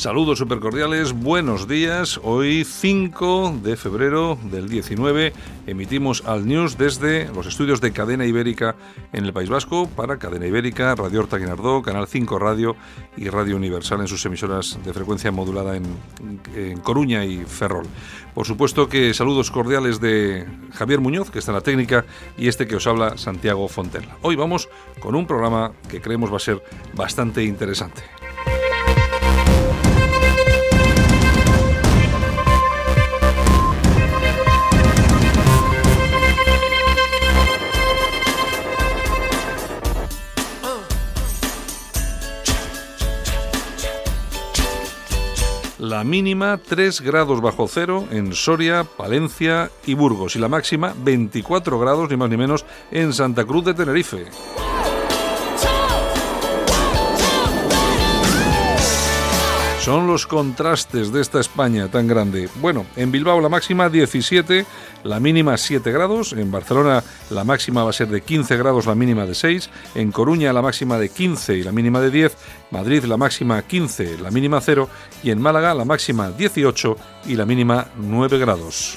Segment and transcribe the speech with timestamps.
[0.00, 2.18] Saludos supercordiales, buenos días.
[2.22, 5.34] Hoy 5 de febrero del 19
[5.66, 8.76] emitimos al News desde los estudios de Cadena Ibérica
[9.12, 12.76] en el País Vasco para Cadena Ibérica, Radio Horta Guinardó, Canal 5 Radio
[13.14, 15.84] y Radio Universal en sus emisoras de frecuencia modulada en,
[16.56, 17.86] en Coruña y Ferrol.
[18.32, 22.06] Por supuesto que saludos cordiales de Javier Muñoz, que está en la técnica,
[22.38, 24.16] y este que os habla Santiago Fontella.
[24.22, 26.62] Hoy vamos con un programa que creemos va a ser
[26.94, 28.19] bastante interesante.
[45.80, 51.78] La mínima 3 grados bajo cero en Soria, Palencia y Burgos y la máxima 24
[51.78, 54.26] grados ni más ni menos en Santa Cruz de Tenerife.
[59.90, 62.48] Son los contrastes de esta España tan grande.
[62.60, 64.64] Bueno, en Bilbao la máxima 17,
[65.02, 68.94] la mínima 7 grados, en Barcelona la máxima va a ser de 15 grados, la
[68.94, 72.36] mínima de 6, en Coruña la máxima de 15 y la mínima de 10,
[72.70, 74.88] Madrid la máxima 15, la mínima 0
[75.24, 78.96] y en Málaga la máxima 18 y la mínima 9 grados.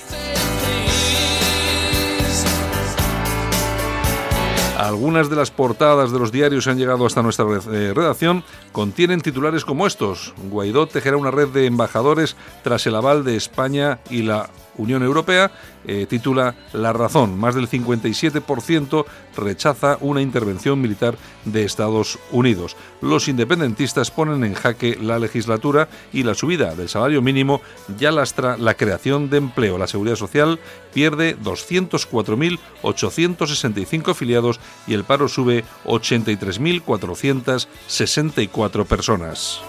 [4.84, 9.22] Algunas de las portadas de los diarios que han llegado hasta nuestra eh, redacción contienen
[9.22, 10.34] titulares como estos.
[10.52, 12.36] Guaidó tejerá una red de embajadores
[12.66, 15.52] tras el aval de España y la Unión Europea
[15.86, 17.38] eh, titula La razón.
[17.38, 22.78] Más del 57% rechaza una intervención militar de Estados Unidos.
[23.02, 27.62] Los independentistas ponen en jaque la legislatura y la subida del salario mínimo
[27.98, 29.78] ya lastra la creación de empleo.
[29.78, 30.60] La Seguridad Social
[30.94, 39.62] pierde 204.865 afiliados y el paro sube 83.464 personas.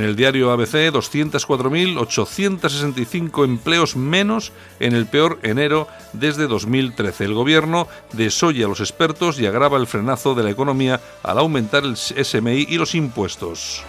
[0.00, 7.26] En el diario ABC, 204.865 empleos menos en el peor enero desde 2013.
[7.26, 11.84] El gobierno desoye a los expertos y agrava el frenazo de la economía al aumentar
[11.84, 13.82] el SMI y los impuestos.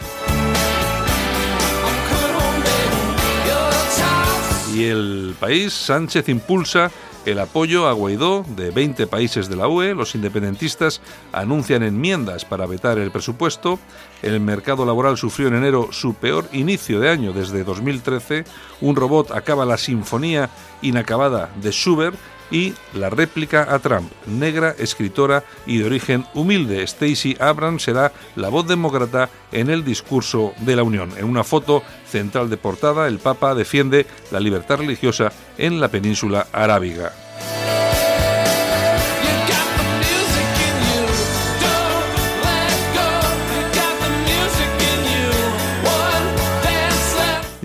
[4.76, 6.92] Y el país, Sánchez impulsa
[7.26, 9.94] el apoyo a Guaidó de 20 países de la UE.
[9.96, 11.02] Los independentistas
[11.32, 13.80] anuncian enmiendas para vetar el presupuesto.
[14.22, 18.46] El mercado laboral sufrió en enero su peor inicio de año desde 2013.
[18.82, 20.50] Un robot acaba la sinfonía
[20.82, 22.18] inacabada de Schubert
[22.52, 26.86] y la réplica a Trump, negra, escritora y de origen humilde.
[26.86, 31.12] Stacey Abrams será la voz demócrata en el discurso de la Unión.
[31.18, 36.48] En una foto central de portada, el Papa defiende la libertad religiosa en la península
[36.52, 37.14] arábiga.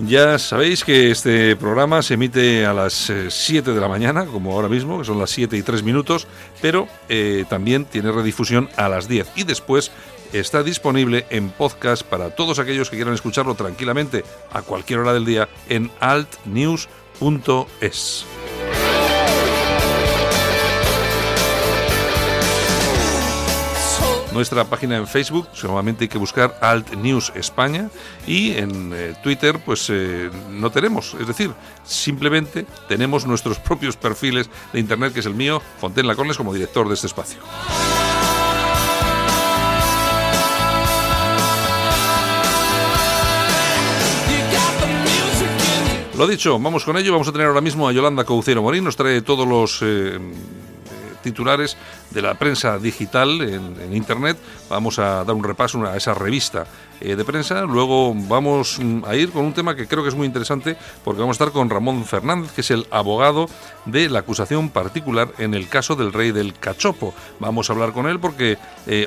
[0.07, 4.53] Ya sabéis que este programa se emite a las 7 eh, de la mañana, como
[4.53, 6.29] ahora mismo, que son las 7 y 3 minutos,
[6.63, 9.91] pero eh, también tiene redifusión a las 10 y después
[10.33, 15.25] está disponible en podcast para todos aquellos que quieran escucharlo tranquilamente a cualquier hora del
[15.25, 16.87] día en altnews.es.
[24.37, 27.89] nuestra página en Facebook, solamente hay que buscar Alt News España
[28.27, 31.53] y en eh, Twitter pues eh, no tenemos, es decir,
[31.85, 36.87] simplemente tenemos nuestros propios perfiles de internet, que es el mío, Fontaine Lacornes, como director
[36.87, 37.41] de este espacio.
[46.19, 47.13] Lo dicho, vamos con ello.
[47.13, 48.85] Vamos a tener ahora mismo a Yolanda Caucero Morín.
[48.85, 50.19] Nos trae todos los eh,
[51.27, 51.77] titulares
[52.11, 54.39] de la prensa digital en, Internet.
[54.71, 56.67] Vamos a dar un repaso a esa revista
[57.01, 57.63] de prensa.
[57.63, 61.21] Luego vamos mm, a ir con un tema que creo que es muy interesante porque
[61.21, 63.49] vamos a estar con Ramón Fernández, que es el abogado
[63.85, 67.15] de la acusación particular en el caso del rey del cachopo.
[67.39, 68.59] Vamos a hablar con él porque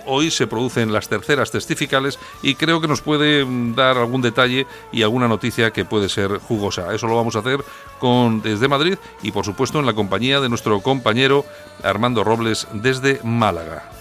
[0.05, 4.67] hoy se producen las terceras testificales y creo que nos puede mm, dar algún detalle
[4.91, 6.93] y alguna noticia que puede ser jugosa.
[6.93, 7.63] Eso lo vamos a hacer
[7.99, 11.45] con, desde Madrid y por supuesto en la compañía de nuestro compañero
[11.83, 13.98] Armando Robles desde Málaga.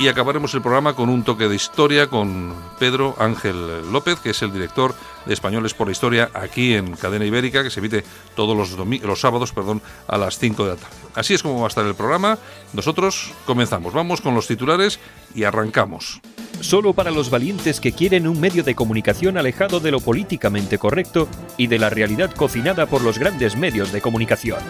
[0.00, 4.40] Y acabaremos el programa con un toque de historia con Pedro Ángel López, que es
[4.40, 4.94] el director
[5.26, 8.02] de Españoles por la Historia aquí en Cadena Ibérica, que se emite
[8.34, 10.96] todos los, los sábados perdón, a las 5 de la tarde.
[11.14, 12.38] Así es como va a estar el programa.
[12.72, 13.92] Nosotros comenzamos.
[13.92, 15.00] Vamos con los titulares
[15.34, 16.22] y arrancamos.
[16.60, 21.28] Solo para los valientes que quieren un medio de comunicación alejado de lo políticamente correcto
[21.58, 24.60] y de la realidad cocinada por los grandes medios de comunicación.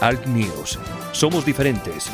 [0.00, 0.78] Alt News.
[1.12, 2.10] Somos diferentes.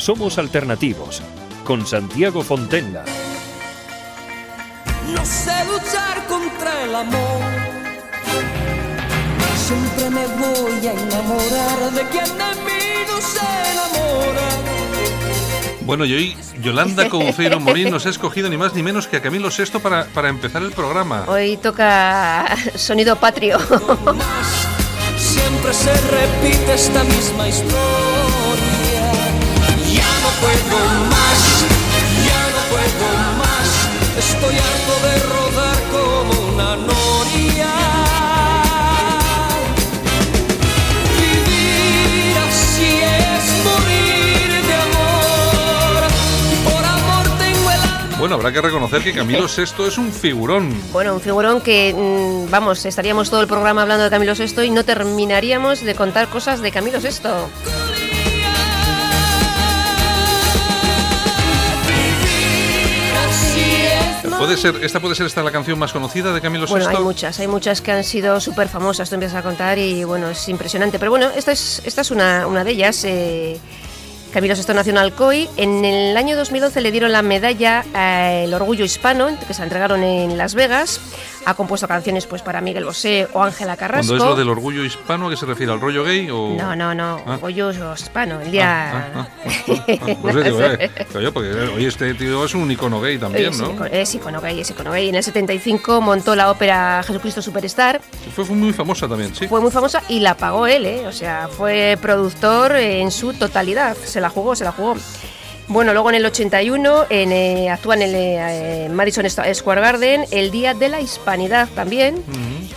[0.00, 1.20] Somos alternativos
[1.62, 3.04] con Santiago Fontenla.
[5.14, 7.42] No sé luchar contra el amor.
[9.58, 14.48] Siempre me voy a enamorar de quien de mí no se enamora.
[15.82, 19.20] Bueno, y hoy Yolanda Couceiro Morín nos ha escogido ni más ni menos que a
[19.20, 21.26] Camilo VI para, para empezar el programa.
[21.28, 23.58] Hoy toca sonido patrio.
[25.18, 28.39] Siempre se repite esta misma historia
[30.68, 31.64] puedo más,
[32.26, 33.08] ya no puedo
[33.38, 33.68] más.
[34.18, 37.72] Estoy harto de rodar como una noria.
[41.18, 46.00] Vivir así es morir de amor.
[46.64, 48.16] Por amor tengo el alma.
[48.18, 50.74] Bueno, habrá que reconocer que Camilo VI es un figurón.
[50.92, 54.70] Bueno, un figurón que, mm, vamos, estaríamos todo el programa hablando de Camilo VI y
[54.70, 57.79] no terminaríamos de contar cosas de Camilo VI.
[64.40, 66.66] ¿Puede ser, ¿Esta puede ser esta la canción más conocida de Camilo?
[66.66, 70.02] Bueno, hay muchas, hay muchas que han sido súper famosas, tú empiezas a contar y
[70.04, 70.98] bueno, es impresionante.
[70.98, 73.04] Pero bueno, esta es, esta es una, una de ellas.
[73.04, 73.60] Eh,
[74.32, 75.46] Camilo VI nació en Alcoy.
[75.58, 77.84] En el año 2011 le dieron la medalla
[78.42, 81.00] El Orgullo Hispano, que se entregaron en Las Vegas.
[81.46, 84.08] Ha compuesto canciones pues para Miguel Bosé o Ángela Carrasco.
[84.08, 85.26] ¿Cuándo es lo del orgullo hispano?
[85.26, 85.72] ¿A qué se refiere?
[85.72, 86.28] ¿Al rollo gay?
[86.30, 86.54] O...
[86.56, 87.20] No, no, no.
[87.26, 87.34] Ah.
[87.34, 88.40] Orgullo hispano.
[88.40, 89.10] El día.
[89.14, 89.28] Ah, ah,
[90.22, 90.90] pues digo, eh,
[91.32, 93.84] porque hoy este tío es un icono gay también, ¿no?
[93.86, 95.08] Es icono gay, es icono gay.
[95.08, 98.00] En el 75 montó la ópera Jesucristo Superstar.
[98.34, 99.48] Fue, fue muy famosa también, sí.
[99.48, 101.06] Fue muy famosa y la pagó él, ¿eh?
[101.06, 103.96] O sea, fue productor en su totalidad.
[103.96, 104.96] Se la jugó, se la jugó.
[105.70, 110.50] Bueno, luego en el 81 en, eh, actúa en el eh, Madison Square Garden el
[110.50, 112.24] Día de la Hispanidad también.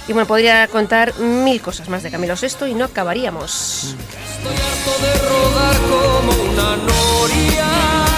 [0.07, 3.95] Y bueno, podría contar mil cosas más de Camilo VI y no acabaríamos.
[4.37, 8.12] Estoy harto de rodar como una noria.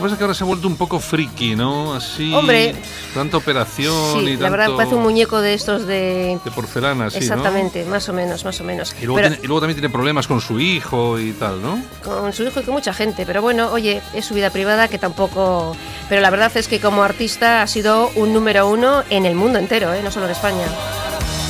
[0.00, 1.94] Que pasa es que ahora se ha vuelto un poco friki, ¿no?
[1.94, 2.32] Así.
[2.34, 2.74] Hombre.
[3.14, 6.38] Tanta operación sí, y la verdad parece un muñeco de estos de...
[6.44, 8.94] De porcelana, sí, Exactamente, más o menos, más o menos.
[9.00, 11.82] Y luego, y luego, también tiene problemas con su hijo y tal, ¿no?
[12.04, 14.98] Con su hijo y con mucha gente, pero bueno, oye, es su vida privada que
[14.98, 15.76] tampoco...
[16.08, 19.58] Pero la verdad es que como artista ha sido un número uno en el mundo
[19.58, 20.00] entero, ¿eh?
[20.02, 20.66] no solo en España.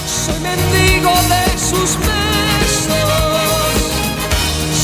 [0.07, 2.91] Soy mendigo de sus besos,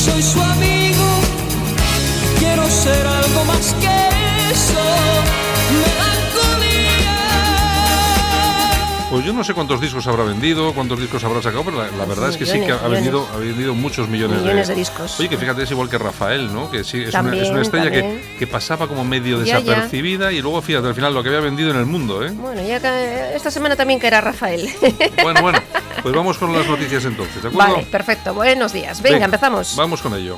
[0.05, 1.19] soy su amigo,
[2.39, 3.16] quiero ser
[3.81, 4.07] que.
[9.09, 12.29] Pues yo no sé cuántos discos habrá vendido, cuántos discos habrá sacado, pero la, verdad
[12.29, 15.17] es que sí que ha vendido, ha vendido muchos millones, de, discos.
[15.19, 16.69] Oye, que fíjate, es igual que Rafael, ¿no?
[16.69, 20.93] Que sí, es, una, estrella que, que, pasaba como medio desapercibida y luego fíjate al
[20.93, 22.31] final lo que había vendido en el mundo, ¿eh?
[22.31, 22.77] Bueno, ya
[23.33, 24.69] esta semana también que era Rafael.
[25.23, 25.59] Bueno, bueno,
[26.03, 27.73] pues vamos con las noticias entonces, ¿de acuerdo?
[27.73, 28.33] Vale, perfecto.
[28.33, 29.01] Buenos días.
[29.01, 29.75] Venga empezamos.
[29.75, 30.37] Vamos con ello.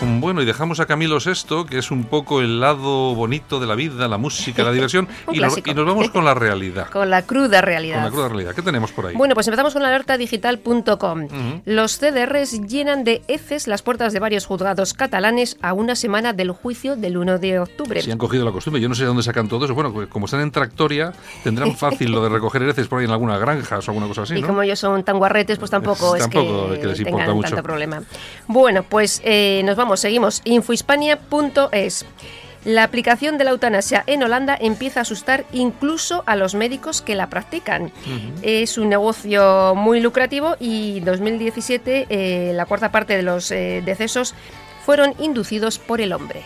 [0.00, 3.74] Bueno, y dejamos a Camilo Sesto, que es un poco el lado bonito de la
[3.74, 6.88] vida, la música, la diversión, y, nos, vamos con la realidad.
[6.90, 7.96] Con la cruda realidad.
[7.96, 8.54] Con la cruda realidad.
[8.54, 9.16] ¿Qué tenemos por ahí?
[9.16, 11.28] Bueno, pues empezamos con la alertadigital.com.
[11.64, 16.52] Los CDRs llenan de heces las puertas de varios juzgados catalanes a una semana del
[16.52, 18.00] juicio del 1 de octubre.
[18.00, 19.74] Si han cogido la costumbre, yo no sé de dónde sacan todo eso.
[19.74, 21.12] Bueno, pues como están en tractoria,
[21.42, 24.36] tendrán fácil lo de recoger heces por ahí en alguna granja o alguna cosa así.
[24.36, 27.62] Y como ellos son tan guarretes, pues tampoco es, que, les importa mucho.
[27.62, 28.02] problema.
[28.46, 30.42] Bueno, pues eh, nos vamos seguimos.
[30.44, 32.04] Infohispania.es.
[32.64, 37.14] La aplicación de la eutanasia en Holanda empieza a asustar incluso a los médicos que
[37.14, 37.92] la practican.
[38.42, 43.80] Es un negocio muy lucrativo y en 2017 eh, la cuarta parte de los eh,
[43.86, 44.34] decesos
[44.84, 46.42] fueron inducidos por el hombre.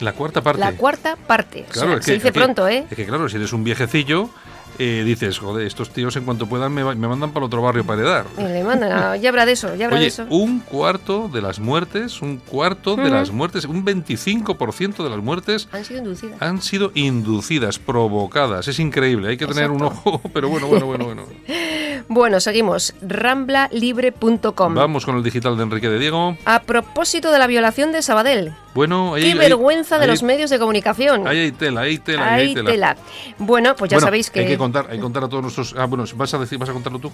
[0.00, 0.60] La cuarta parte.
[0.60, 1.64] La cuarta parte.
[1.68, 2.84] Claro, o sea, es se dice es que- pronto, ¿eh?
[2.90, 4.30] Es que claro, si eres un viejecillo,
[4.78, 7.62] eh, dices, joder, estos tíos en cuanto puedan me, va- me mandan para el otro
[7.62, 8.26] barrio para heredar.
[8.38, 10.26] Y le mandan ya habrá de eso, ya habrá de eso.
[10.30, 15.68] un cuarto de las muertes, un cuarto de las muertes, un 25% de las muertes
[15.72, 16.42] Han sido inducidas.
[16.42, 18.68] han sido inducidas, provocadas.
[18.68, 21.22] Es increíble, hay que tener un ojo, pero bueno, bueno, bueno, bueno.
[22.06, 22.94] Bueno, seguimos.
[23.00, 24.74] Ramblalibre.com.
[24.74, 26.36] Vamos con el digital de Enrique de Diego.
[26.44, 28.52] A propósito de la violación de Sabadell.
[28.74, 31.26] Bueno, ahí Qué ahí- vergüenza de los medios de comunicación.
[31.28, 32.70] Ahí hay tela, ahí hay tela, ahí hay tela.
[32.72, 32.96] tela.
[33.38, 34.40] Bueno, pues ya Bueno, sabéis que.
[34.40, 35.74] hay que contar, hay que contar a todos nuestros.
[35.78, 37.12] Ah, bueno, vas a decir, vas a contarlo tú.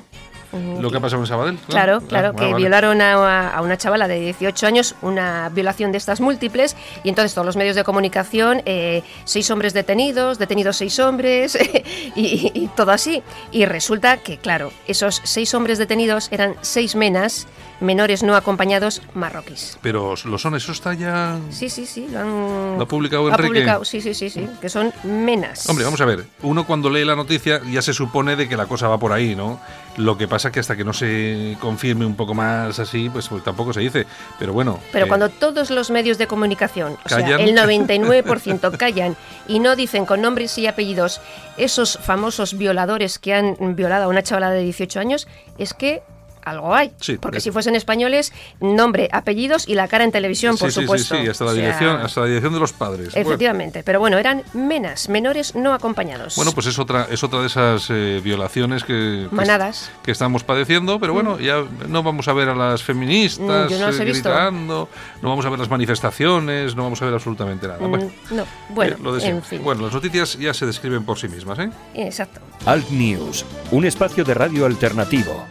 [0.52, 1.58] Ujú, Lo que ha pasado en Sabadell.
[1.68, 2.56] Claro, Ah, claro, ah, que vale.
[2.56, 7.34] violaron a, a una chavala de 18 años, una violación de estas múltiples, y entonces
[7.34, 11.56] todos los medios de comunicación, eh, seis hombres detenidos, detenidos seis hombres,
[12.16, 13.22] y, y todo así.
[13.52, 17.46] Y resulta que, claro, esos seis hombres detenidos eran seis menas,
[17.80, 19.78] menores no acompañados, marroquíes.
[19.82, 21.38] Pero lo son, eso está ya.
[21.50, 23.48] Sí, sí, sí, lo han Lo ha publicado ha Enrique.
[23.48, 25.68] publicado, sí, sí, sí, sí, que son menas.
[25.68, 26.24] Hombre, vamos a ver.
[26.42, 29.34] Uno cuando lee la noticia ya se supone de que la cosa va por ahí,
[29.34, 29.60] ¿no?
[29.96, 33.42] Lo que pasa que hasta que no se confirme un poco más así, pues, pues
[33.42, 34.06] tampoco se dice.
[34.38, 34.78] Pero bueno.
[34.92, 37.40] Pero eh, cuando todos los medios de comunicación, o sea, Callan.
[37.40, 39.16] el 99% callan
[39.48, 41.20] y no dicen con nombres y apellidos
[41.56, 46.02] esos famosos violadores que han violado a una chavala de 18 años, es que
[46.44, 46.92] algo hay.
[47.00, 50.80] Sí, Porque si fuesen españoles, nombre, apellidos y la cara en televisión, sí, por sí,
[50.80, 51.16] supuesto.
[51.16, 53.12] Sí, sí, hasta la O sea, dirección, hasta la dirección de los padres.
[53.12, 53.28] Bueno.
[53.28, 56.36] Efectivamente, pero bueno, eran menas, menores no acompañados.
[56.36, 59.90] Bueno, pues es otra, es otra de esas eh, violaciones que, Manadas.
[60.02, 63.46] que estamos padeciendo, pero bueno, ya no vamos a ver a las feministas Mm,
[63.80, 64.88] no eh, gritando,
[65.22, 67.80] no vamos a ver las manifestaciones, no vamos a ver absolutamente nada.
[67.80, 69.62] Mm, Bueno, no, bueno, eh, lo de en fin.
[69.62, 71.70] Bueno, las noticias ya se describen por sí mismas, ¿eh?
[71.94, 72.40] Exacto.
[72.66, 75.46] Alt News, un espacio de radio alternativo.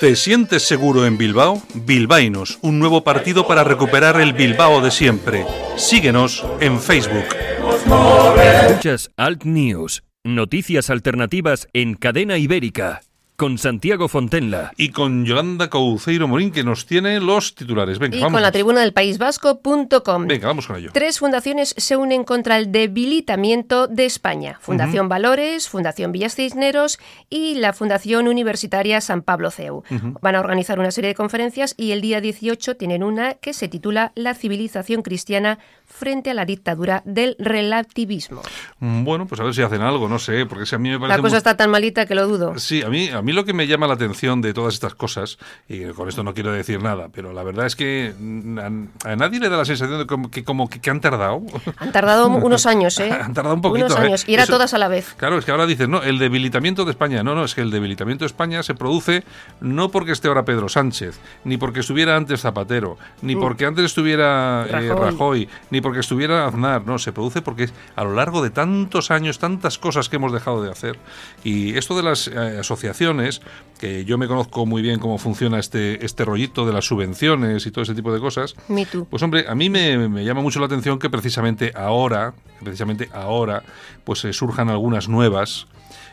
[0.00, 1.62] ¿Te sientes seguro en Bilbao?
[1.72, 5.46] Bilbainos, un nuevo partido para recuperar el Bilbao de siempre.
[5.76, 7.24] Síguenos en Facebook.
[8.66, 13.00] Escuchas Alt News, noticias alternativas en cadena ibérica,
[13.36, 14.72] con Santiago Fontenla.
[14.76, 17.98] Y con Yolanda Couceiro Morín, que nos tiene los titulares.
[17.98, 18.32] Venga, Y vamos.
[18.32, 20.26] con la tribuna del País Vasco.com.
[20.26, 20.90] Venga, vamos con ello.
[20.92, 24.58] Tres fundaciones se unen contra el debilitamiento de España.
[24.60, 26.98] Fundación Valores, Fundación Villas Cisneros
[27.30, 29.82] y la Fundación Universitaria San Pablo CEU.
[30.20, 33.68] Van a organizar una serie de conferencias y el día 18 tienen una que se
[33.68, 38.42] titula La civilización cristiana frente a la dictadura del relativismo.
[38.80, 41.16] Bueno, pues a ver si hacen algo, no sé, porque si a mí me parece
[41.16, 42.58] La cosa muy- está tan malita que lo dudo.
[42.58, 45.38] Sí, a mí, a mí lo que me llama la atención de todas estas cosas,
[45.68, 49.16] y con esto no quiero decir nada, pero la verdad es que mm, a, a
[49.16, 51.42] nadie le da la sensación de como que, como que, que han tardado.
[51.78, 53.10] Han tardado unos años, ¿eh?
[53.12, 54.02] Han tardado un poquito, Unos ¿eh?
[54.02, 54.24] años.
[54.28, 55.14] Y era Eso- todas a la vez.
[55.16, 57.22] Claro, es que ahora dices, no, el debilitamiento de España.
[57.22, 59.24] No, no, es que el debilitamiento de España se produce
[59.60, 64.66] no porque esté ahora Pedro Sánchez, ni porque estuviera antes Zapatero, ni porque antes estuviera
[64.68, 64.88] eh, Mm.
[64.88, 65.10] Rajoy.
[65.10, 66.84] Rajoy, ni porque estuviera Aznar.
[66.86, 70.62] No, se produce porque a lo largo de tantos años, tantas cosas que hemos dejado
[70.62, 70.98] de hacer.
[71.44, 73.15] Y esto de las eh, asociaciones,
[73.78, 77.70] que yo me conozco muy bien cómo funciona este, este rollito de las subvenciones y
[77.70, 79.06] todo ese tipo de cosas, Me too.
[79.10, 83.62] pues hombre, a mí me, me llama mucho la atención que precisamente ahora, precisamente ahora,
[84.04, 85.66] pues eh, surjan algunas nuevas.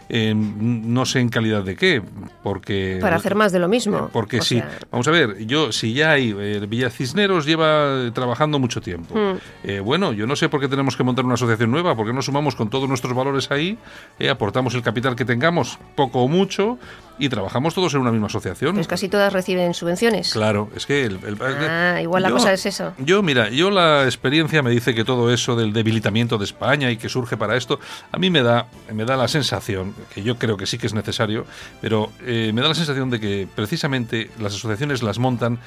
[0.09, 2.01] Eh, no sé en calidad de qué,
[2.43, 2.97] porque...
[3.01, 4.09] Para hacer más de lo mismo.
[4.11, 8.05] Porque O sí, sea, vamos a ver, yo si ya hay, eh, Villa Cisneros lleva
[8.07, 9.15] eh, trabajando mucho tiempo.
[9.15, 9.37] Mm.
[9.63, 12.21] Eh, bueno, yo no sé por qué tenemos que montar una asociación nueva, porque no
[12.21, 13.77] sumamos con todos nuestros valores ahí,
[14.19, 16.77] eh, aportamos el capital que tengamos, poco o mucho,
[17.19, 18.75] y trabajamos todos en una misma asociación.
[18.75, 20.33] Pues casi todas reciben subvenciones.
[20.33, 21.05] Claro, es que...
[21.05, 22.93] El, el- Ah, igual la yo- cosa es eso.
[22.97, 26.97] Yo, mira, yo la experiencia me dice que todo eso del debilitamiento de España y
[26.97, 27.79] que surge para esto,
[28.11, 30.93] a mí me da, me da la sensación, que yo creo que sí que es
[30.93, 31.45] necesario,
[31.81, 35.59] pero eh, me da la sensación de que precisamente las asociaciones las montan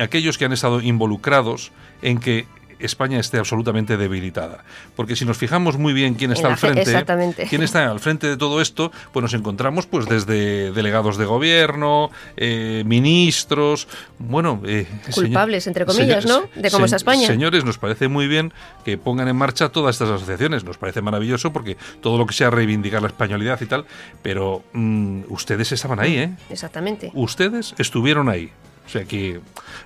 [0.00, 2.46] aquellos que han estado involucrados en que
[2.78, 4.64] España esté absolutamente debilitada.
[4.96, 7.04] Porque si nos fijamos muy bien quién está al frente,
[7.48, 12.10] quién está al frente de todo esto, pues nos encontramos pues desde delegados de gobierno,
[12.36, 13.88] eh, ministros,
[14.18, 16.48] bueno, eh, Culpables, entre comillas, ¿no?
[16.54, 17.26] De cómo está España.
[17.26, 18.52] Señores, nos parece muy bien
[18.84, 22.50] que pongan en marcha todas estas asociaciones, nos parece maravilloso porque todo lo que sea
[22.50, 23.84] reivindicar la españolidad y tal,
[24.22, 26.36] pero mm, ustedes estaban ahí, ¿eh?
[26.50, 27.10] Exactamente.
[27.14, 28.50] Ustedes estuvieron ahí.
[28.86, 29.40] O sea que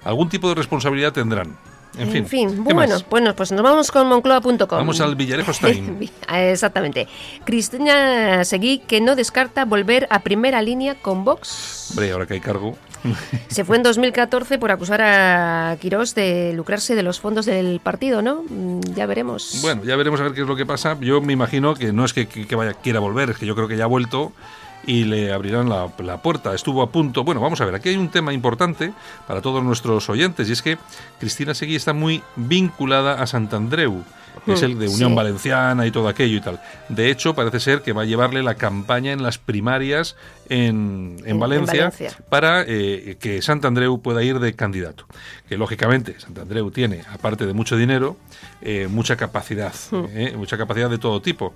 [0.04, 1.56] algún tipo de responsabilidad tendrán.
[1.98, 3.08] En, En fin, ¿qué bueno, más?
[3.08, 4.56] bueno, pues nos vamos con Moncloa.com.
[4.70, 6.08] Vamos al Villarejos Time.
[6.32, 7.08] Exactamente.
[7.44, 11.88] Cristina Seguí que no descarta volver a primera línea con Vox.
[11.90, 12.76] Hombre, ahora que hay cargo.
[13.48, 18.22] Se fue en 2014 por acusar a Quirós de lucrarse de los fondos del partido,
[18.22, 18.42] ¿no?
[18.48, 19.58] Mm, Ya veremos.
[19.62, 20.96] Bueno, ya veremos a ver qué es lo que pasa.
[21.00, 23.54] Yo me imagino que no es que, que- que vaya, quiera volver, es que yo
[23.54, 24.32] creo que ya ha vuelto
[24.86, 26.54] y le abrirán la, la puerta.
[26.54, 27.24] Estuvo a punto.
[27.24, 28.92] Bueno, vamos a ver, aquí hay un tema importante
[29.26, 30.78] para todos nuestros oyentes y es que
[31.20, 34.02] Cristina Seguí está muy vinculada a Santandreu.
[34.46, 35.16] que Es Hmm, el de Unión sí.
[35.16, 36.60] Valenciana y todo aquello y tal.
[36.88, 40.14] De hecho, parece ser que va a llevarle la campaña en las primarias
[40.48, 41.92] en, en En- en Valencia,
[42.30, 45.04] para eh, que Santandreu pueda ir de candidato.
[45.48, 48.16] Que lógicamente Santandreu tiene, aparte de mucho dinero,
[48.62, 50.04] eh, mucha capacidad, Hmm.
[50.14, 51.52] eh, mucha capacidad de todo tipo.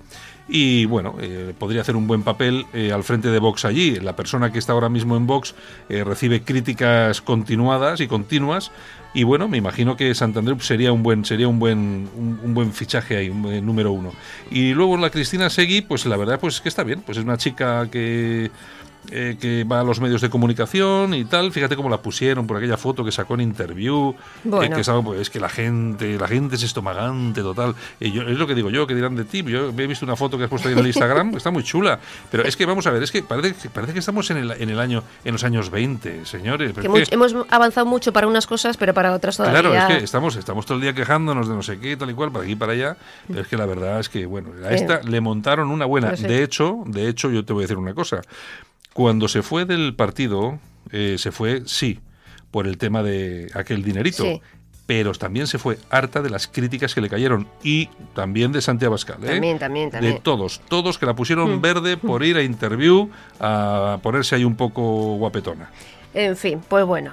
[0.49, 3.99] Y bueno, eh, podría hacer un buen papel al frente de Vox allí.
[3.99, 5.55] La persona que está ahora mismo en Vox
[5.89, 8.71] eh, recibe críticas continuadas y continuas.
[9.13, 13.15] Y bueno, me imagino que Santander sería un buen, sería un buen, un, buen fichaje
[13.15, 14.11] ahí, número uno.
[14.49, 17.01] Y luego la Cristina Segui, pues la verdad, pues que está bien.
[17.01, 18.49] Pues es una chica que
[19.11, 21.51] eh, que va a los medios de comunicación y tal.
[21.51, 24.13] Fíjate cómo la pusieron por aquella foto que sacó en interview.
[24.43, 24.75] que- Bueno.
[24.75, 27.75] que, es, algo, pues, es que la gente, la gente es estomagante total.
[27.99, 29.43] Yo, es lo que digo yo, que dirán de ti.
[29.43, 31.63] Yo he visto una foto que has puesto ahí en el Instagram, que está muy
[31.63, 31.99] chula.
[32.31, 34.51] Pero es que vamos a ver, es que parece, que- parece que estamos en el,
[34.51, 36.69] en el año, en los años 20, señores.
[36.73, 39.59] Que Pero much- es que- hemos avanzado mucho para unas cosas, pero para otras todavía.
[39.61, 42.13] Claro, es que estamos, estamos todo el día quejándonos de no sé qué, tal y
[42.13, 42.97] cual, para aquí y para allá.
[43.27, 46.11] Pero es que la verdad es que, bueno, a esta le montaron una buena.
[46.11, 48.21] De hecho, de hecho, yo te voy a decir una cosa.
[48.93, 50.59] Cuando se fue del partido,
[50.91, 51.99] eh, se fue, sí,
[52.51, 54.23] por el tema de aquel dinerito.
[54.23, 54.41] Sí.
[54.85, 58.91] Pero también se fue harta de las críticas que le cayeron y también de Santiago
[58.93, 59.23] Abascal.
[59.23, 59.27] ¿eh?
[59.27, 60.15] También, también, también.
[60.15, 61.61] De todos, todos que la pusieron Mm.
[61.61, 63.09] verde por ir a interview
[63.39, 65.71] a ponerse ahí un poco guapetona.
[66.13, 67.11] En fin, pues bueno.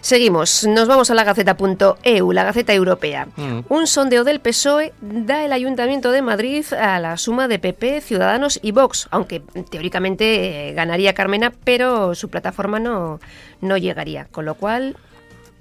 [0.00, 3.28] Seguimos, nos vamos a la Gaceta.eu, la Gaceta Europea.
[3.36, 3.60] Mm.
[3.68, 8.58] Un sondeo del PSOE da el Ayuntamiento de Madrid a la suma de PP, Ciudadanos
[8.62, 9.40] y Vox, aunque
[9.70, 13.20] teóricamente eh, ganaría Carmena, pero su plataforma no,
[13.60, 14.96] no llegaría, con lo cual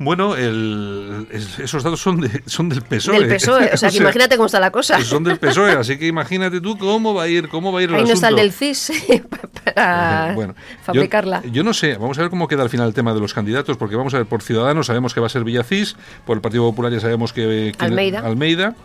[0.01, 3.20] Bueno, el- es- esos datos son, de, son del PSOE.
[3.20, 5.00] del PSOE, o sea, que imagínate cómo está la cosa.
[5.03, 7.89] Son del PSOE, así que imagínate tú cómo va a ir, cómo va a ir
[7.89, 8.91] el Ahí no está el del CIS
[9.65, 11.41] para Eh, bueno, fabricarla.
[11.44, 13.34] Yo, yo no sé, vamos a ver cómo queda al final el tema de los
[13.34, 16.41] candidatos, porque vamos a ver, por Ciudadanos sabemos que va a ser Villacís, por el
[16.41, 17.74] Partido Popular ya sabemos que...
[17.77, 18.20] que- Almeida.
[18.22, 18.75] Almeida.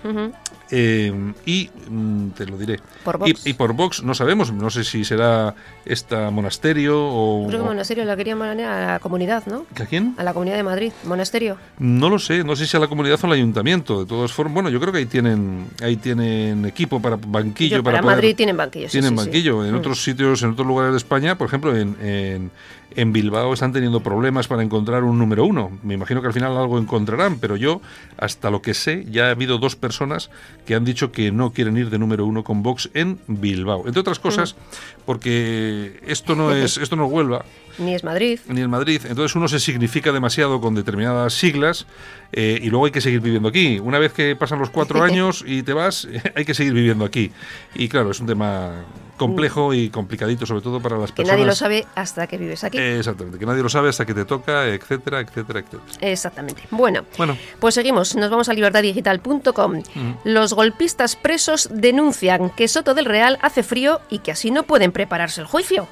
[0.71, 1.13] Eh,
[1.47, 2.81] y mm, te lo diré.
[3.05, 3.47] Por Vox.
[3.47, 7.47] y por Vox no sabemos, no sé si será esta monasterio o...
[7.49, 9.67] Creo que monasterio la quería a la comunidad, ¿no?
[9.81, 10.15] ¿A quién?
[10.17, 11.57] A la comunidad de Madrid, monasterio.
[11.79, 14.01] No lo sé, no sé si a la comunidad o al ayuntamiento.
[14.01, 17.83] De todas formas, bueno, yo creo que ahí tienen, ahí tienen equipo para banquillo Yo-
[17.83, 19.25] para, para poder- Madrid tienen banquillo, sí, tienen sí, sí.
[19.27, 19.65] banquillo.
[19.65, 19.79] En Mm.
[19.79, 22.51] otros sitios, en otros lugares de España, por ejemplo, en, en,
[22.97, 25.71] en Bilbao están teniendo problemas para encontrar un número uno.
[25.83, 27.81] Me imagino que al final algo encontrarán, pero yo,
[28.17, 30.31] hasta lo que sé, ya ha habido dos personas
[30.67, 33.85] que han dicho que no quieren ir de número uno con Vox en Bilbao.
[33.87, 34.57] Entre otras cosas,
[35.05, 37.45] porque esto no es, esto no es Huelva
[37.79, 38.39] Ni es Madrid.
[38.49, 39.01] ni en Madrid.
[39.09, 41.87] Entonces uno se significa demasiado con determinadas siglas
[42.33, 43.79] eh, y luego hay que seguir viviendo aquí.
[43.83, 46.07] Una vez que pasan los cuatro años y te vas,
[46.37, 47.33] hay que seguir viviendo aquí.
[47.75, 48.85] Y claro, es un tema
[49.17, 51.37] complejo y complicadito, sobre todo para las Que personas.
[51.37, 52.79] nadie lo sabe hasta que vives aquí.
[52.79, 55.83] Eh, exactamente, que nadie lo sabe hasta que te toca, etcétera, etcétera, etcétera.
[56.01, 56.63] Exactamente.
[56.71, 58.17] Bueno, Bueno, pues seguimos.
[58.17, 59.83] Nos vamos a libertaddigital.com.
[60.25, 64.91] Los golpistas presos denuncian que Soto del Real hace frío y que así no pueden
[64.93, 65.87] prepararse el juicio.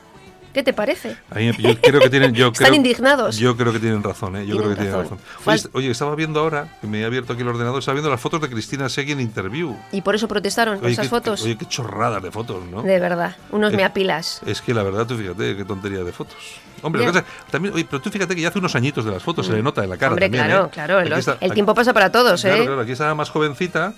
[0.52, 1.16] ¿Qué te parece?
[1.30, 2.34] a mí me- yo creo que tienen.
[2.34, 3.36] Yo Están creo- indignados.
[3.38, 4.46] Yo creo que tienen razón, ¿eh?
[4.46, 5.18] Yo Tienen creo que tienen razón.
[5.46, 5.70] razón.
[5.74, 8.40] Oye, estaba viendo ahora, que me he abierto aquí el ordenador, estaba viendo las fotos
[8.40, 9.76] de Cristina Segui en interview.
[9.92, 11.42] Y por eso protestaron Oye, esas qué, fotos.
[11.42, 12.82] oye, qué chorradas de fotos, ¿no?
[12.82, 14.40] De verdad, unos Eh, meapilas.
[14.46, 16.36] Es que la verdad, tú fíjate, qué tontería de fotos.
[16.82, 17.06] Hombre,
[17.50, 19.62] también, oye, pero tú fíjate que ya hace unos añitos de las fotos, se le
[19.62, 20.70] nota en la cara Hombre, también, claro, ¿eh?
[20.72, 21.04] claro.
[21.04, 22.66] Los- está- el aquí- tiempo pasa para todos, Claro, ¿eh?
[22.66, 23.94] claro, aquí estaba más jovencita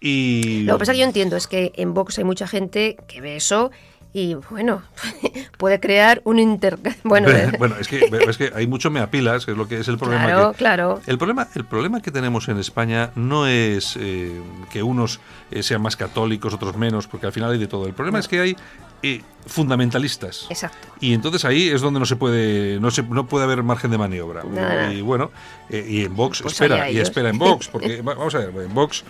[0.00, 0.64] y...
[0.64, 3.36] Lo que pasa que yo entiendo es que en Vox hay mucha gente que ve
[3.36, 3.70] eso
[4.18, 4.82] y, bueno,
[5.58, 6.78] puede crear un inter...
[7.04, 9.98] Bueno, bueno, es que, es que hay mucho meapilas, que es lo que es el
[9.98, 10.24] problema.
[10.24, 11.00] claro, que- claro.
[11.06, 15.82] El problema, el problema que tenemos en España no es eh, que unos eh, sean
[15.82, 17.86] más católicos, otros menos, porque al final hay de todo.
[17.86, 18.56] El problema es que hay
[19.02, 20.46] eh, fundamentalistas.
[20.48, 20.88] Exacto.
[21.00, 23.98] Y entonces ahí es donde no se puede, no se, no puede haber margen de
[23.98, 24.42] maniobra.
[24.44, 24.92] Nada.
[24.92, 25.30] Y bueno,
[25.68, 28.48] eh, y en Vox Pues espera, y espera en Vox, porque va- vamos a ver,
[28.64, 29.04] en Vox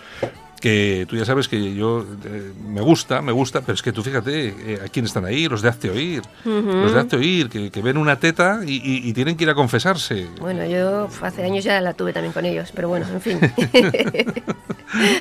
[0.61, 4.01] que tú ya sabes que yo eh, me gusta, me gusta, pero es que tú
[4.03, 7.69] fíjate eh, a quién están ahí, los de Hazte Oír, los de Hazte Oír, que,
[7.69, 10.27] que ven una teta y, y- y tienen que ir a confesarse.
[10.39, 13.39] Bueno, yo hace años ya la tuve también con ellos, pero bueno, en fin.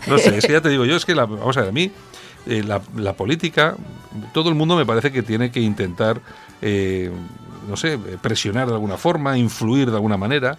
[0.07, 1.73] No sé, es que ya te digo yo, es que la, vamos a ver, a
[1.73, 1.91] mí
[2.47, 3.75] eh, la, la política,
[4.33, 6.21] todo el mundo me parece que tiene que intentar,
[7.69, 10.57] no sé, presionar de alguna forma, influir de alguna manera.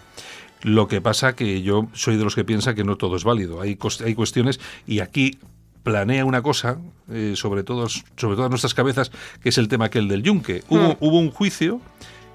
[0.62, 3.60] Lo que pasa que yo soy de los que piensa que no todo es válido.
[3.60, 5.38] Hay, hay cuestiones y aquí
[5.82, 6.78] planea una cosa
[7.10, 9.10] eh, sobre, todos, sobre todas nuestras cabezas,
[9.42, 10.62] que es el tema aquel del yunque.
[10.68, 11.80] Hubo, hubo un juicio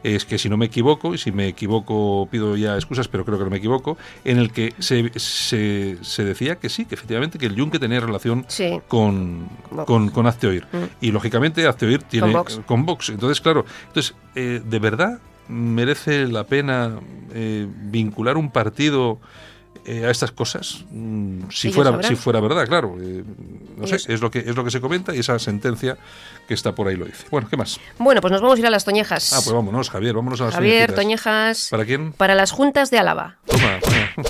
[0.03, 3.37] es que si no me equivoco, y si me equivoco pido ya excusas, pero creo
[3.37, 7.39] que no me equivoco, en el que se, se, se decía que sí, que efectivamente
[7.39, 8.81] que el Yunque tenía relación Sí.
[8.89, 9.47] con,
[9.85, 10.65] con, con Hazte Oír.
[10.73, 11.05] Mm.
[11.05, 12.59] Y lógicamente Hazte Oír tiene Vox.
[12.65, 13.09] con Vox.
[13.09, 16.99] Entonces, claro, entonces, eh, ¿de verdad merece la pena
[17.33, 19.19] eh, vincular un partido
[19.85, 20.85] eh, a estas cosas?
[20.91, 22.09] Mm, si Ellos fuera sabrán.
[22.09, 22.95] si fuera verdad, claro.
[23.01, 23.23] eh,
[23.77, 25.97] no Ellos- sé, es lo que es lo que se comenta y esa sentencia
[26.47, 27.25] que está por ahí lo dice.
[27.31, 27.79] Bueno, ¿qué más?
[27.97, 29.33] Bueno, pues nos vamos a ir a las Toñejas.
[29.33, 30.93] Ah, pues vámonos, Javier, vámonos a las Javier.
[30.93, 31.67] Toñejas.
[31.69, 32.13] ¿Para quién?
[32.13, 33.37] Para las juntas de Álava.
[33.45, 34.27] Toma, toma.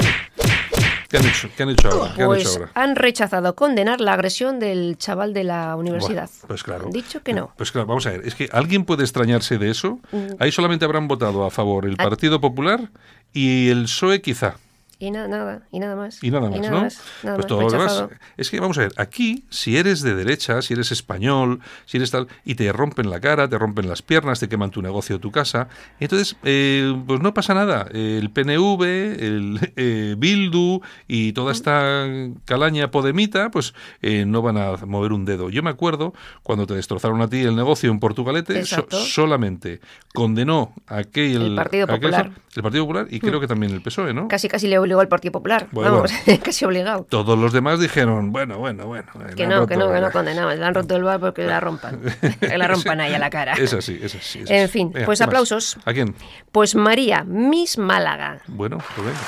[1.13, 1.47] ¿Qué han hecho?
[1.55, 2.13] ¿Qué han hecho ahora?
[2.15, 2.71] ¿Qué han hecho Pues ahora?
[2.73, 6.27] han rechazado condenar la agresión del chaval de la universidad.
[6.27, 6.85] Bueno, pues claro.
[6.85, 7.51] Han dicho que no.
[7.55, 8.21] Pues claro, vamos a ver.
[8.25, 9.99] Es que alguien puede extrañarse de eso.
[10.39, 11.97] Ahí solamente habrán votado a favor el Mm.
[11.97, 12.89] Partido Popular
[13.31, 14.55] y el PSOE quizá.
[15.03, 16.23] Y nada, nada, y nada más.
[16.23, 16.69] Y nada más, ¿no?
[16.69, 16.81] nada
[17.23, 18.05] pues más, todo lo demás.
[18.37, 22.09] Es que vamos a ver, aquí, si eres de derecha, si eres español, si eres
[22.11, 25.29] tal, y te rompen la cara, te rompen las piernas, te queman tu negocio, tu
[25.29, 25.67] casa,
[25.99, 27.85] entonces, eh, pues no pasa nada.
[27.91, 32.05] El PNV, el eh, Bildu y toda esta
[32.45, 35.49] calaña podemita, pues eh, no van a mover un dedo.
[35.49, 36.13] Yo me acuerdo
[36.43, 39.81] cuando te destrozaron a ti el negocio en Portugalete, so- solamente
[40.13, 42.31] condenó aquel, El Partido aquel- Popular.
[42.55, 44.27] el Partido Popular y creo que también el PSOE, ¿no?
[44.27, 45.67] Casi, casi le obligó al Partido Popular.
[45.71, 46.11] Bueno, Vamos,
[46.43, 47.05] casi obligado.
[47.09, 49.05] Todos los demás dijeron, bueno, bueno, bueno.
[49.35, 50.55] Que no, que no, que no condenamos.
[50.55, 51.99] Le han roto el bar porque la rompan.
[52.39, 53.53] Que la rompan ahí a la cara.
[53.57, 54.39] Es así, es así.
[54.41, 55.77] es En fin, Venga, pues aplausos.
[55.85, 56.13] ¿A quién?
[56.51, 58.39] Pues María, Miss Málaga.
[58.47, 59.19] Bueno, pues venga.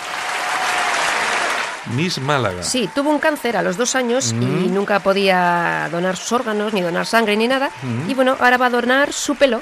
[1.95, 2.63] Miss Málaga.
[2.63, 4.65] Sí, tuvo un cáncer a los dos años Mm.
[4.65, 7.69] y nunca podía donar sus órganos, ni donar sangre, ni nada.
[8.07, 9.61] Y bueno, ahora va a donar su pelo.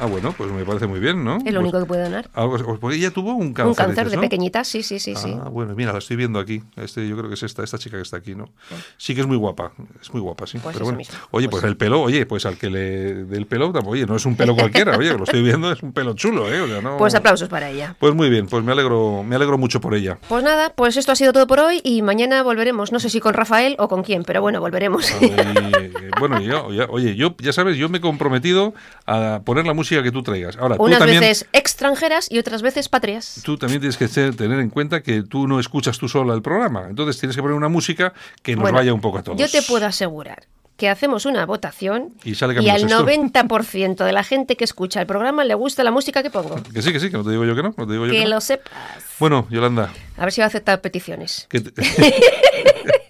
[0.00, 1.38] Ah, bueno, pues me parece muy bien, ¿no?
[1.38, 2.28] Es lo Pues único que puede donar.
[2.34, 3.66] algo- porque ella tuvo un cáncer.
[3.68, 4.20] un cáncer dices, de ¿no?
[4.22, 5.34] pequeñita, sí, sí, sí, sí.
[5.42, 6.62] Ah, bueno, mira, la estoy viendo aquí.
[6.76, 8.48] Este, yo creo que es esta, esta chica que está aquí, ¿no?
[8.96, 10.58] Sí que es muy guapa, es muy guapa, sí.
[10.62, 11.18] Pues Pero bueno, mismo.
[11.32, 14.36] oye, pues, el pelo, oye, pues al que le del pelo, oye, no es un
[14.36, 16.60] pelo cualquiera, oye, que lo estoy viendo, es un pelo chulo, ¿eh?
[16.60, 17.96] O sea, no- Pues aplausos para ella.
[17.98, 20.18] Pues muy bien, pues me alegro, me alegro mucho por ella.
[20.28, 22.92] Pues nada, pues esto ha sido todo por hoy y mañana volveremos.
[22.92, 25.10] No sé si con Rafael o con quién, pero bueno, volveremos.
[25.20, 28.74] Eh, bueno, yo, ya- oye, yo, ya sabes, yo me he comprometido
[29.06, 30.56] a poner la música que tú traigas.
[30.56, 33.40] Ahora, tú Unas también, veces extranjeras y otras veces patrias.
[33.44, 36.42] tú también tienes que ser- tener en cuenta que tú no escuchas tú sola el
[36.42, 36.86] programa.
[36.88, 39.38] Entonces tienes que poner una música que nos Bueno, vaya un poco a todos.
[39.38, 40.46] Yo te puedo asegurar
[40.76, 43.04] que hacemos una votación Y sale y al Sesto.
[43.04, 46.62] 90% de la gente que escucha el programa le gusta la música que pongo.
[46.72, 47.74] Que sí, que sí, que no te digo yo que no.
[47.76, 48.30] no te digo yo Que que no.
[48.30, 48.70] lo sepas.
[49.18, 49.90] Bueno, Yolanda.
[50.16, 51.46] A ver si va a aceptar peticiones.
[51.50, 51.72] que te-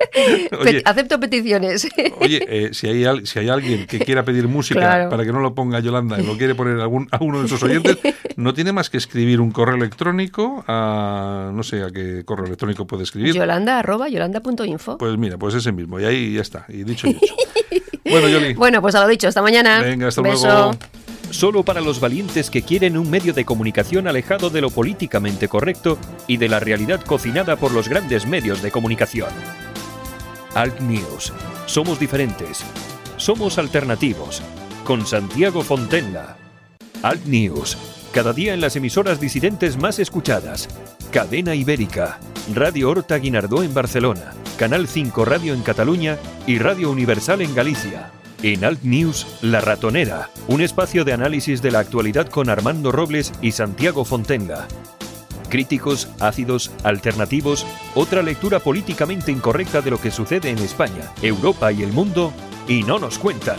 [0.61, 1.89] oye, Acepto peticiones.
[2.21, 5.11] oye eh, si, hay al- si hay alguien que quiera pedir música Claro.
[5.11, 7.63] para que no lo ponga Yolanda y lo quiere poner algún, a uno de sus
[7.63, 7.99] oyentes,
[8.37, 11.51] no tiene más que escribir un correo electrónico a.
[11.55, 13.35] No sé a qué correo electrónico puede escribir.
[13.35, 14.99] Yolanda arroba yolanda.info.
[14.99, 15.99] Pues mira, pues ese mismo.
[16.01, 16.65] Y ahí ya está.
[16.69, 17.35] Y dicho y hecho.
[18.05, 18.55] bueno, Yoli.
[18.55, 19.81] Bueno, pues a lo dicho, hasta mañana.
[19.81, 20.47] Venga, hasta Beso.
[20.47, 20.71] luego.
[21.31, 25.99] Solo para los valientes que quieren un medio de comunicación alejado de lo políticamente correcto
[26.27, 29.29] y de la realidad cocinada por los grandes medios de comunicación.
[30.59, 31.33] Alt News.
[31.67, 32.65] Somos diferentes.
[33.17, 34.43] Somos alternativos.
[34.83, 36.37] Con Santiago Fontenla.
[37.05, 37.79] Alt News.
[38.13, 40.69] Cada día en las emisoras disidentes más escuchadas.
[41.13, 42.19] Cadena Ibérica.
[42.57, 44.33] Radio Horta Guinardó en Barcelona.
[44.59, 48.11] Canal 5 Radio en Cataluña y Radio Universal en Galicia.
[48.43, 53.33] En Alt News, La Ratonera, un espacio de análisis de la actualidad con Armando Robles
[53.41, 54.67] y Santiago Fontenga.
[55.49, 61.83] Críticos, ácidos, alternativos, otra lectura políticamente incorrecta de lo que sucede en España, Europa y
[61.83, 62.33] el mundo,
[62.67, 63.57] y no nos cuentan.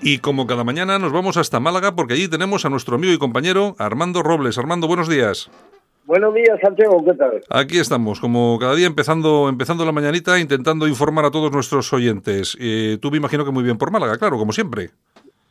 [0.00, 3.18] Y como cada mañana nos vamos hasta Málaga porque allí tenemos a nuestro amigo y
[3.18, 4.56] compañero Armando Robles.
[4.56, 5.50] Armando, buenos días.
[6.08, 7.42] Buenos días, Santiago, ¿qué tal?
[7.50, 12.56] Aquí estamos, como cada día empezando, empezando la mañanita, intentando informar a todos nuestros oyentes.
[12.58, 14.88] Eh, tú me imagino que muy bien por Málaga, claro, como siempre.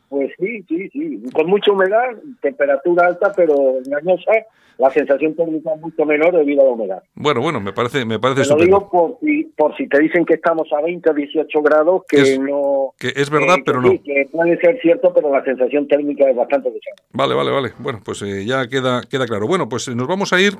[0.08, 2.04] Pues sí, sí, sí, con mucha humedad,
[2.40, 4.32] temperatura alta, pero engañosa,
[4.78, 7.02] la sensación térmica es mucho menor debido a la humedad.
[7.14, 10.24] Bueno, bueno, me parece, me parece Te lo digo por si, por si te dicen
[10.24, 12.94] que estamos a 20 o 18 grados, que Es- no...
[12.98, 13.92] Que es verdad, pero que no.
[13.92, 17.08] sí, que puede ser cierto, pero la sensación térmica es bastante desagradable.
[17.12, 17.72] Vale, vale, vale.
[17.78, 19.46] Bueno, pues eh, ya queda, queda claro.
[19.48, 20.54] Bueno, pues eh, nos vamos a ir.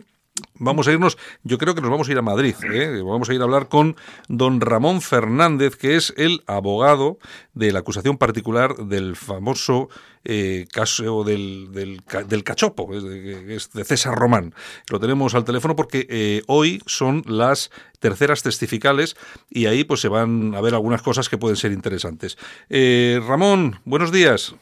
[0.61, 2.55] Vamos a irnos, yo creo que nos vamos a ir a Madrid.
[2.72, 3.01] ¿eh?
[3.05, 3.96] Vamos a ir a hablar con
[4.29, 7.18] don Ramón Fernández, que es el abogado
[7.55, 9.88] de la acusación particular del famoso
[10.24, 14.53] eh, caso del, del, del cachopo, es de, es de César Román.
[14.90, 17.70] Lo tenemos al teléfono porque eh, hoy son las
[18.01, 19.16] terceras testificales
[19.48, 22.37] y ahí pues se van a ver algunas cosas que pueden ser interesantes.
[22.68, 24.55] Ramón, buenos días.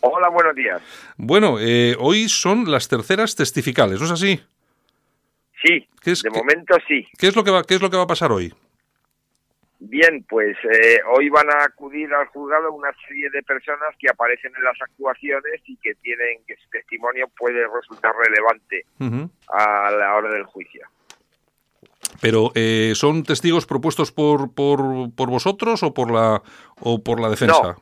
[0.00, 0.80] Hola, buenos días.
[1.16, 1.56] Bueno,
[1.98, 4.40] hoy son las terceras testificales, ¿no es así?
[5.64, 7.06] Sí, ¿Qué es- de qué- momento sí.
[7.18, 8.52] ¿Qué es lo que va, qué es lo que va a pasar hoy?
[9.78, 14.52] Bien, pues eh, hoy van a acudir al juzgado una serie de personas que aparecen
[14.56, 18.86] en las actuaciones y que tienen que su testimonio puede resultar relevante
[19.48, 20.86] a la hora del juicio.
[22.22, 26.42] Pero eh, son testigos propuestos por, por, por vosotros o por la
[26.80, 27.60] o por la defensa.
[27.62, 27.76] No,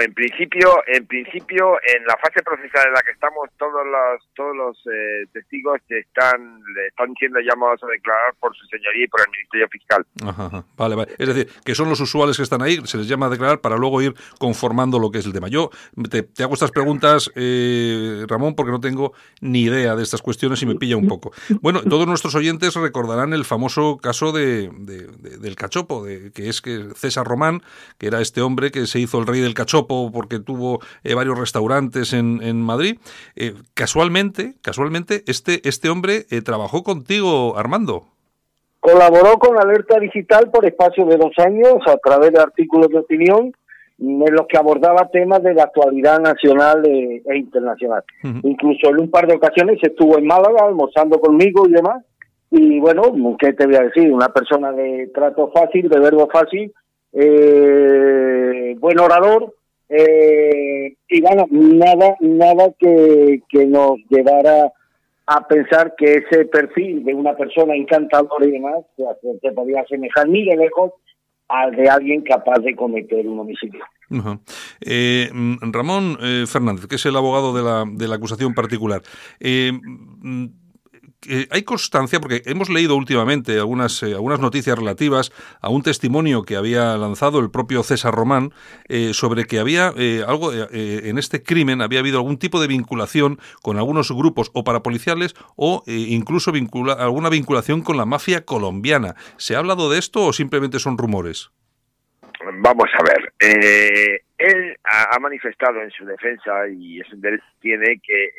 [0.00, 4.54] en principio, en principio, en la fase procesal en la que estamos, todos los todos
[4.54, 9.26] los eh, testigos están están siendo llamados a declarar por su señoría y por el
[9.32, 10.06] Ministerio Fiscal.
[10.24, 10.64] Ajá.
[10.76, 11.12] Vale, vale.
[11.18, 13.76] Es decir, que son los usuales que están ahí, se les llama a declarar para
[13.76, 15.48] luego ir conformando lo que es el tema.
[15.48, 15.70] Yo
[16.08, 20.62] te, te hago estas preguntas, eh, Ramón, porque no tengo ni idea de estas cuestiones
[20.62, 21.32] y me pilla un poco.
[21.60, 26.90] Bueno, todos nuestros oyentes recordarán el famoso caso de- del cachopo, de, que es que
[26.94, 27.60] César Román,
[27.98, 29.63] que era este hombre que se hizo el rey del cachopo
[30.12, 32.98] porque tuvo eh, varios restaurantes en, en Madrid.
[33.36, 38.04] Eh, casualmente, casualmente, este, este hombre eh, trabajó contigo, Armando.
[38.80, 43.52] Colaboró con Alerta Digital por espacio de dos años a través de artículos de opinión
[43.98, 48.02] en los que abordaba temas de la actualidad nacional e, e internacional.
[48.22, 48.40] Ujú.
[48.42, 52.04] Incluso en un par de ocasiones estuvo en Málaga almorzando conmigo y demás.
[52.50, 53.02] Y bueno,
[53.38, 54.12] ¿qué te voy a decir?
[54.12, 56.72] Una persona de trato fácil, de verbo fácil,
[57.14, 59.54] eh, buen orador.
[59.88, 64.72] eh, y bueno, nada, nada que, que nos llevara
[65.26, 68.84] a pensar que ese perfil de una persona encantadora y demás
[69.40, 70.92] se, podía asemejar ni de lejos
[71.48, 73.84] al de alguien capaz de cometer un homicidio.
[74.80, 75.30] Eh,
[75.72, 79.02] Ramón eh, Fernández, que es el abogado de la, de la acusación particular.
[79.40, 79.72] Eh,
[81.50, 86.56] hay constancia, porque hemos leído últimamente algunas, eh, algunas noticias relativas a un testimonio que
[86.56, 88.52] había lanzado el propio César Román
[88.88, 93.38] eh, sobre que había eh, algo en este crimen, había habido algún tipo de vinculación
[93.62, 99.14] con algunos grupos o parapoliciales o incluso vincula, alguna vinculación con la mafia colombiana.
[99.36, 101.50] ¿Se ha hablado de esto o simplemente son rumores?
[102.60, 103.32] Vamos a ver,
[104.38, 108.30] él ha, manifestado en su defensa y es un derecho tiene que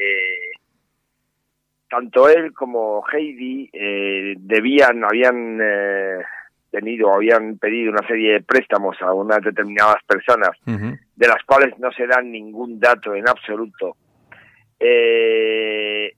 [1.89, 6.23] tanto él como Heidi eh, debían, habían eh,
[6.71, 11.91] tenido, habían pedido una serie de préstamos a unas determinadas personas, de las cuales no
[11.91, 13.95] se da ningún dato en absoluto,
[14.79, 16.11] eh,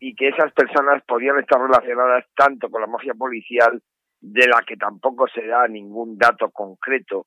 [0.00, 3.80] y que esas personas podían estar relacionadas tanto con la mafia policial,
[4.20, 7.26] de la que tampoco se da ningún dato concreto,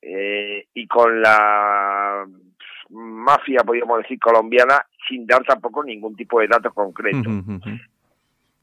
[0.00, 2.26] eh, y con la
[2.92, 7.18] mafia, podríamos decir, colombiana, sin dar tampoco ningún tipo de dato concreto.
[7.28, 7.70] Ujú, ujú.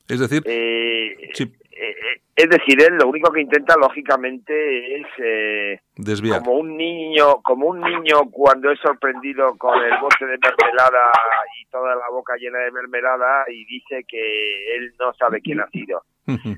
[0.07, 1.43] Es decir, Eh, Sí.
[1.43, 6.39] eh, eh, es decir, él lo único que intenta, lógicamente, es eh, desviar.
[6.39, 11.11] como un niño, como un niño cuando es sorprendido con el bote de mermelada
[11.61, 15.69] y toda la boca llena de mermelada y dice que él no sabe quién ha
[15.69, 16.01] sido.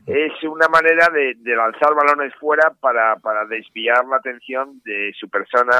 [0.05, 5.29] Es una manera de, de lanzar balones fuera para, para desviar la atención de su
[5.29, 5.73] persona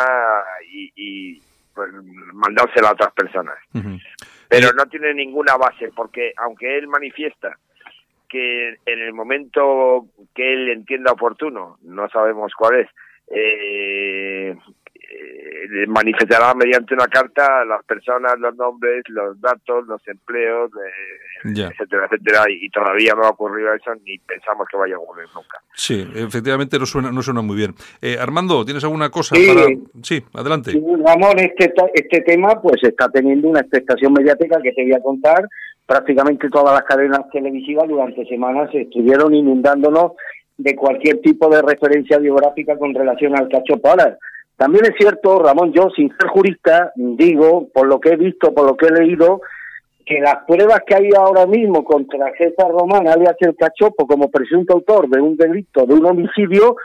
[0.71, 1.41] y, y
[1.73, 1.91] pues,
[2.33, 3.57] mandársela a otras personas.
[4.47, 7.57] Pero no tiene ninguna base, porque aunque él manifiesta
[8.27, 12.87] que en el momento que él entienda oportuno, no sabemos cuál es,
[13.27, 14.55] eh,
[15.13, 22.05] eh, manifestará mediante una carta las personas, los nombres, los datos, los empleos, eh, etcétera,
[22.09, 25.59] etcétera, y, y todavía no ha ocurrido eso ni pensamos que vaya a ocurrir nunca.
[25.73, 27.73] Sí, efectivamente no suena, no suena muy bien.
[28.01, 29.47] Eh, Armando, ¿tienes alguna cosa Sí.
[29.47, 29.67] para...?
[30.03, 30.71] Sí, adelante.
[31.05, 35.01] Ramón, este, ta- este tema pues está teniendo una expectación mediática que te voy a
[35.01, 35.47] contar.
[35.85, 40.13] Prácticamente todas las cadenas televisivas durante semanas estuvieron inundándonos
[40.57, 44.17] de cualquier tipo de referencia biográfica con relación al cacho Ahora,
[44.61, 48.67] también es cierto, Ramón, yo sin ser jurista, digo, por lo que he visto, por
[48.67, 49.41] lo que he leído,
[50.05, 54.73] que las pruebas que hay ahora mismo contra César Román, alias el Cachopo, como presunto
[54.73, 56.75] autor de un delito, de un homicidio,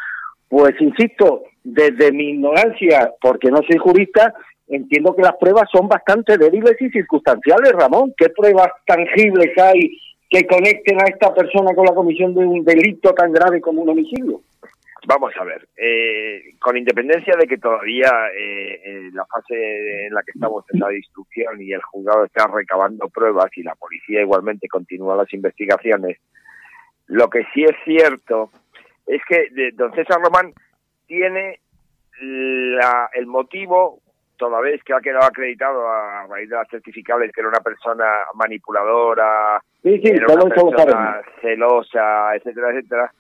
[0.49, 4.33] pues insisto, desde mi ignorancia, porque no soy jurista,
[4.69, 8.15] entiendo que las pruebas son bastante débiles y circunstanciales, Ramón.
[8.17, 9.99] ¿Qué pruebas tangibles hay
[10.31, 13.91] que conecten a esta persona con la comisión de un delito tan grave como un
[13.91, 14.41] homicidio?
[15.09, 20.23] Vamos a ver, eh, con independencia de que todavía eh, en la fase en la
[20.23, 24.67] que estamos en la instrucción y el juzgado está recabando pruebas y la policía igualmente
[24.69, 26.19] continúa las investigaciones,
[27.07, 28.51] lo que sí es cierto
[29.07, 30.53] es que de- don César Román
[31.07, 31.61] tiene
[32.21, 34.01] la- el motivo,
[34.37, 38.05] toda vez que ha quedado acreditado a raíz de las certificables que era una persona
[38.35, 43.13] manipuladora, Sí, sí, era una persona celosa, etcétera, etcétera,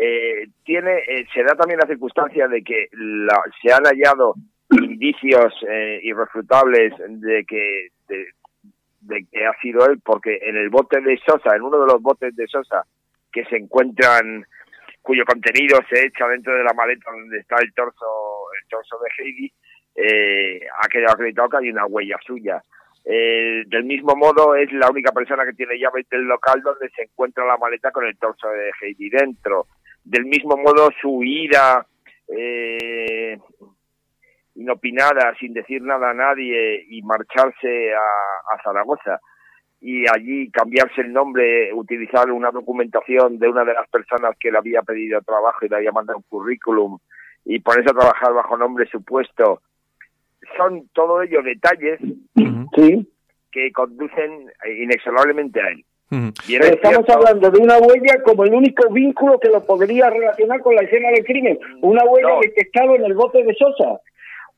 [0.00, 4.34] eh, tiene, eh, se da también la circunstancia de que la- se han hallado
[4.70, 7.88] indicios eh, irrefutables de que
[9.00, 12.02] de, que ha sido él, porque en el bote de Sosa, en uno de los
[12.02, 12.84] botes de Sosa
[13.32, 14.44] que se encuentran
[15.02, 18.04] cuyo contenido se echa dentro de la maleta donde está el torso,
[18.60, 19.52] el torso de Heidi,
[19.94, 22.62] eh, ha quedado acreditado que hay una huella suya.
[23.04, 27.02] Eh, del mismo modo, es la única persona que tiene llaves del local donde se
[27.04, 29.66] encuentra la maleta con el torso de Heidi dentro.
[30.04, 31.86] Del mismo modo, su ida
[32.28, 33.38] eh,
[34.54, 39.20] inopinada, sin decir nada a nadie y marcharse a Zaragoza
[39.80, 44.58] y allí cambiarse el nombre, utilizar una documentación de una de las personas que le
[44.58, 46.98] había pedido trabajo y le había mandado un currículum
[47.44, 49.62] y ponerse a trabajar bajo nombre supuesto,
[50.56, 52.00] son todo ellos detalles
[52.74, 53.08] sí.
[53.52, 55.84] que conducen inexorablemente a él.
[56.48, 60.82] Estamos hablando de una huella como el único vínculo que lo podría relacionar con la
[60.82, 62.40] escena del crimen, una huella no.
[62.40, 64.00] detectado en el bote de Sosa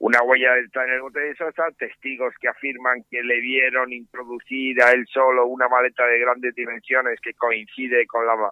[0.01, 4.83] una huella está en el bote de Sosa, testigos que afirman que le vieron introducir
[4.83, 8.51] a él solo una maleta de grandes dimensiones que coincide con la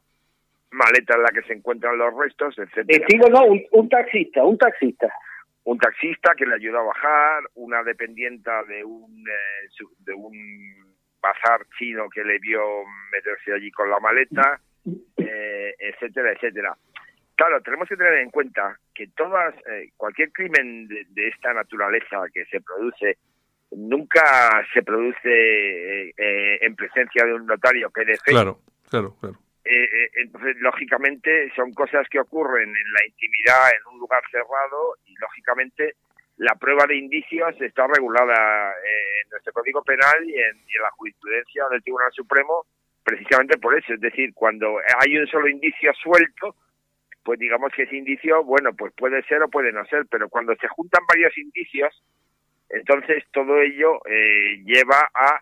[0.73, 2.99] maleta en la que se encuentran los restos, etcétera.
[2.99, 5.11] Testigo no, un, taxista, un taxista.
[5.65, 10.88] Un taxista que le ayudó a bajar, una dependienta de un eh, de un
[11.33, 14.61] bazar chino que le vio meterse allí con la maleta,
[15.17, 16.77] eh, etcétera, etcétera.
[17.39, 22.45] Claro, tenemos que tener en cuenta que todas, eh, cualquier crimen de, esta naturaleza que
[22.47, 23.19] se produce
[23.71, 28.33] nunca se produce eh, eh, en presencia de un notario que de fe.
[28.33, 28.59] Claro,
[28.91, 29.39] claro, claro.
[29.65, 35.95] entonces, lógicamente, son cosas que ocurren en la intimidad, en un lugar cerrado, y lógicamente
[36.39, 41.83] la prueba de indicios está regulada en nuestro Código Penal y en, la jurisprudencia del
[41.83, 42.65] Tribunal Supremo
[43.03, 43.95] precisamente por eso.
[43.95, 46.55] Es decir, cuando hay un solo indicio suelto,
[47.25, 50.55] pues digamos que ese indicio, bueno, pues puede ser o puede no ser, pero cuando
[50.57, 52.03] se juntan varios indicios,
[52.69, 55.41] entonces todo ello eh, lleva a,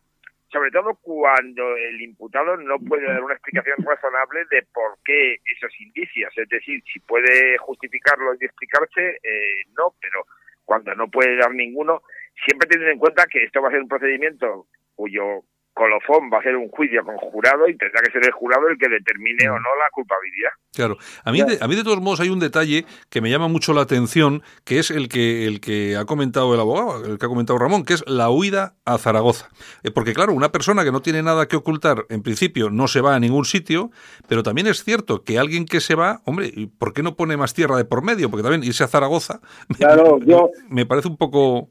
[0.51, 5.79] sobre todo cuando el imputado no puede dar una explicación razonable de por qué esos
[5.81, 10.25] indicios, es decir, si puede justificarlo y explicarse, eh, no, pero
[10.67, 12.03] cuando no puede dar ninguno,
[12.45, 15.45] siempre teniendo en cuenta que esto va a ser un procedimiento cuyo
[15.77, 18.79] colofón va a ser un juicio con jurado y tendrá que ser el jurado el
[18.79, 20.51] que determine o no la culpabilidad.
[20.75, 20.97] Claro.
[21.25, 23.75] A mí, de, a mí de todos modos hay un detalle que me llama mucho
[23.75, 27.29] la atención, que es el que, el que ha comentado el abogado, el que ha
[27.29, 29.51] comentado Ramón, que es la huida a Zaragoza.
[29.83, 33.03] Eh, porque claro, una persona que no tiene nada que ocultar, en principio no se
[33.03, 33.91] va a ningún sitio,
[34.29, 37.53] pero también es cierto que alguien que se va, hombre, ¿por qué no pone más
[37.53, 38.31] tierra de por medio?
[38.31, 39.41] Porque también irse a Zaragoza
[39.77, 41.71] claro, yo, me parece un poco...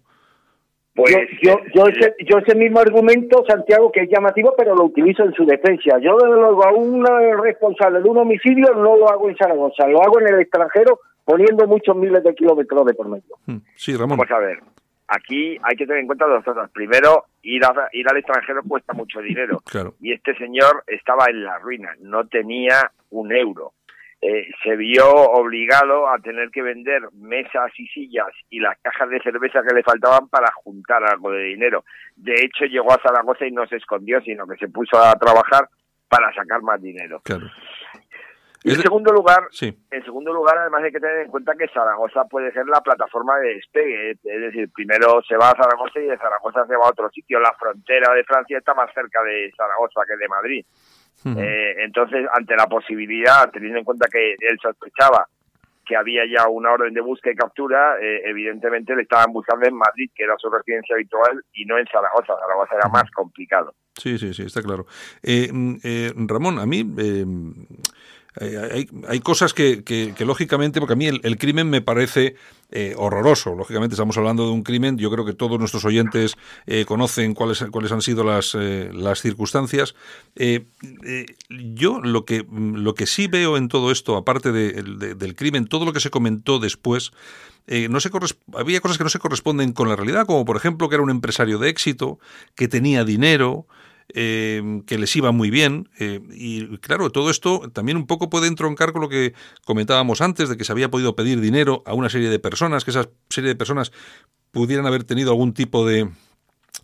[0.96, 5.24] Pues, yo, yo, ese, yo ese mismo argumento, Santiago, que es llamativo, pero lo utilizo
[5.24, 6.00] en su defensa.
[6.00, 7.06] Yo, desde luego, a un
[7.44, 11.68] responsable de un homicidio no lo hago en Zaragoza, lo hago en el extranjero poniendo
[11.68, 13.36] muchos miles de kilómetros de por medio.
[13.76, 14.18] Sí, Ramón.
[14.18, 14.60] Vamos a ver,
[15.10, 16.70] aquí hay que tener en cuenta dos cosas.
[16.72, 19.62] Primero, ir, a, ir al extranjero cuesta mucho dinero.
[19.66, 19.96] Claro.
[20.00, 23.74] Y este señor estaba en la ruina, no tenía un euro.
[24.28, 29.22] Eh, se vio obligado a tener que vender mesas y sillas y las cajas de
[29.22, 31.86] cerveza que le faltaban para juntar algo de dinero.
[32.16, 35.70] De hecho, llegó a Zaragoza y no se escondió, sino que se puso a trabajar
[36.08, 37.22] para sacar más dinero.
[37.24, 37.52] Claro.
[38.64, 39.78] Y en segundo lugar, sí.
[39.92, 43.38] en segundo lugar, además hay que tener en cuenta que Zaragoza puede ser la plataforma
[43.38, 46.90] de despegue, es decir, primero se va a Zaragoza y de Zaragoza se va a
[46.90, 47.40] otro sitio.
[47.40, 50.66] La frontera de Francia está más cerca de Zaragoza que de Madrid.
[51.26, 55.28] Eh, entonces, ante la posibilidad, teniendo en cuenta que él sospechaba
[55.86, 59.76] que había ya una orden de búsqueda y captura, eh, evidentemente le estaban buscando en
[59.76, 62.34] Madrid, que era su residencia habitual, y no en Zaragoza.
[62.40, 63.74] Zaragoza era más complicado.
[63.94, 64.86] Sí, sí, sí, está claro.
[65.22, 66.84] Eh, mm, Ramón, a mí
[68.42, 72.36] eh, hay, cosas que, que, lógicamente, porque a mí el, crimen me parece
[72.72, 73.56] eh, horroroso.
[73.56, 77.64] Lógicamente estamos hablando de un crimen, yo creo que todos nuestros oyentes eh, conocen cuáles,
[77.72, 79.96] cuáles han sido las, las circunstancias.
[81.50, 85.68] yo lo que, lo que sí veo en todo esto, aparte de, de, del crimen,
[85.68, 87.12] todo lo que se comentó después,
[87.90, 88.12] no se
[88.54, 91.10] había cosas que no se corresponden con la realidad, como por ejemplo que era un
[91.10, 92.20] empresario de éxito,
[92.54, 93.66] que tenía dinero,
[94.14, 95.90] eh, que les iba muy bien.
[96.00, 99.34] Eh, y claro, todo esto también un poco puede entroncar con lo que
[99.66, 102.92] comentábamos antes, de que se había podido pedir dinero a una serie de personas, que
[102.92, 103.92] esa serie de personas
[104.52, 106.10] pudieran haber tenido algún tipo de,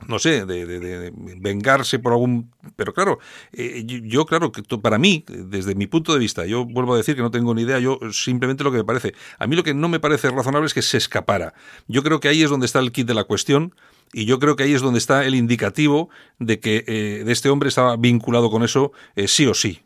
[0.08, 2.52] no sé, de, de, vengarse por algún...
[2.76, 3.20] Pero claro,
[3.54, 7.16] eh, yo, claro, que para mí, desde mi punto de vista, yo vuelvo a decir
[7.16, 9.74] que no tengo ni idea, yo simplemente lo que me parece, a mí lo que
[9.74, 11.54] no me parece razonable es que se escapara.
[11.88, 13.74] Yo creo que ahí es donde está el kit de la cuestión
[14.14, 16.10] y yo creo que ahí es donde está el indicativo
[16.40, 19.82] de que eh, de este hombre estaba vinculado con eso eh, sí o sí.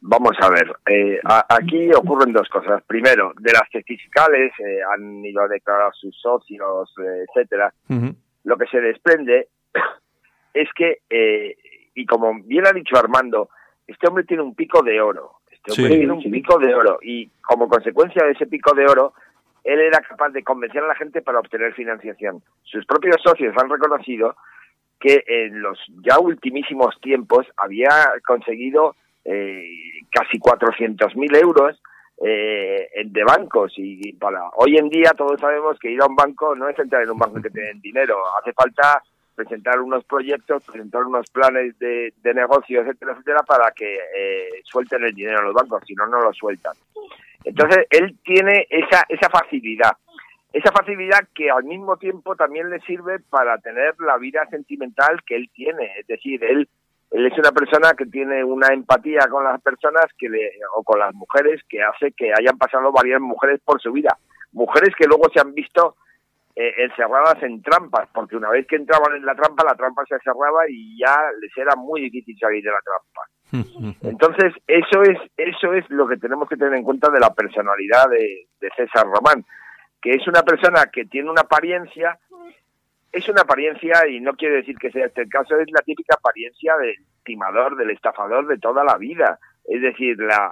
[0.00, 2.82] Vamos a ver, eh, aquí ocurren dos cosas.
[2.86, 7.72] Primero, de las testificales eh, han ido a declarar sus socios, eh, etcétera.
[8.44, 9.48] Lo que se desprende
[10.54, 11.02] es que,
[11.94, 13.50] y como bien ha dicho Armando,
[13.86, 15.40] este hombre tiene un pico de oro.
[15.50, 18.86] Este Este hombre tiene un pico de oro y como consecuencia de ese pico de
[18.86, 19.14] oro,
[19.64, 22.42] él era capaz de convencer a la gente para obtener financiación.
[22.62, 24.36] Sus propios socios han reconocido
[24.98, 27.90] que en los ya ultimísimos tiempos había
[28.26, 29.64] conseguido eh,
[30.10, 31.80] casi 400.000 euros
[32.24, 36.54] eh, de bancos y para hoy en día todos sabemos que ir a un banco
[36.56, 39.02] no es entrar en un banco que te den dinero, hace falta
[39.36, 45.04] presentar unos proyectos, presentar unos planes de, de negocio, etcétera, etcétera, para que eh, suelten
[45.04, 46.74] el dinero a los bancos, si no, no lo sueltan.
[47.44, 49.92] Entonces, él tiene esa, esa facilidad,
[50.52, 55.36] esa facilidad que al mismo tiempo también le sirve para tener la vida sentimental que
[55.36, 56.68] él tiene, es decir, él
[57.10, 60.98] él es una persona que tiene una empatía con las personas que le, o con
[60.98, 64.18] las mujeres que hace que hayan pasado varias mujeres por su vida.
[64.52, 65.96] Mujeres que luego se han visto
[66.54, 70.18] eh, encerradas en trampas, porque una vez que entraban en la trampa, la trampa se
[70.18, 73.22] cerraba y ya les era muy difícil salir de la trampa.
[73.52, 78.08] Entonces, eso es, eso es lo que tenemos que tener en cuenta de la personalidad
[78.10, 79.44] de, de César Román,
[80.02, 82.18] que es una persona que tiene una apariencia
[83.12, 86.16] es una apariencia, y no quiere decir que sea este el caso, es la típica
[86.16, 86.94] apariencia del
[87.24, 89.38] timador, del estafador de toda la vida.
[89.64, 90.50] Es decir, la,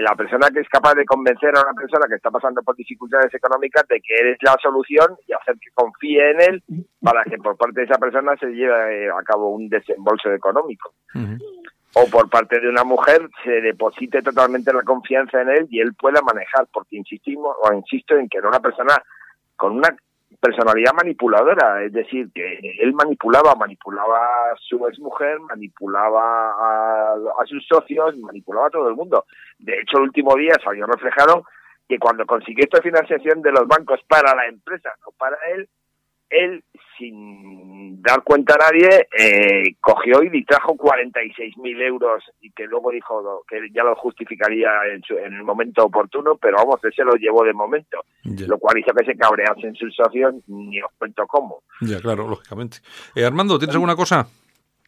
[0.00, 3.34] la persona que es capaz de convencer a una persona que está pasando por dificultades
[3.34, 6.62] económicas de que eres la solución y hacer que confíe en él
[7.02, 10.94] para que por parte de esa persona se lleve a cabo un desembolso económico.
[11.96, 15.94] O por parte de una mujer se deposite totalmente la confianza en él y él
[15.94, 19.00] pueda manejar, porque insistimos o insisto en que era una persona
[19.56, 19.94] con una
[20.40, 27.66] personalidad manipuladora, es decir, que él manipulaba, manipulaba a su exmujer, manipulaba a, a sus
[27.66, 29.24] socios, manipulaba a todo el mundo.
[29.58, 31.44] De hecho, el último día salió reflejado
[31.88, 35.68] que cuando consiguió esta financiación de los bancos para la empresa, no para él,
[36.30, 36.64] él,
[36.98, 43.44] sin dar cuenta a nadie, eh, cogió y distrajo 46.000 euros y que luego dijo
[43.48, 47.52] que ya lo justificaría en, en, el momento oportuno, pero vamos, ese lo llevó de
[47.52, 51.62] momento, lo cual hizo que se cabreasen sus socios, ni os cuento cómo.
[51.80, 52.78] Ya, claro, lógicamente.
[53.14, 54.26] Eh, Armando, ¿tienes alguna cosa?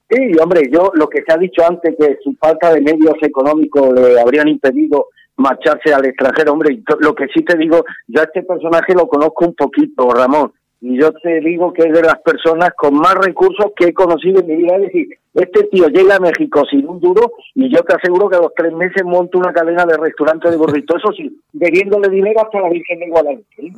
[0.09, 3.93] Sí, hombre, yo lo que se ha dicho antes, que su falta de medios económicos
[3.93, 8.43] le habrían impedido marcharse al extranjero, hombre, lo que sí te digo, yo a este
[8.43, 10.53] personaje lo conozco un poquito, Ramón,
[10.89, 14.41] y yo te digo que es de las personas con más recursos que he conocido
[14.41, 14.77] en mi vida.
[14.77, 18.37] Es decir, este tío llega a México sin un duro y yo te aseguro que
[18.37, 22.41] a los tres meses monta una cadena de restaurantes de burritos, eso sí, debiéndole dinero
[22.41, 23.47] hasta la Virgen de Guadalupe.
[23.59, 23.73] ¿eh?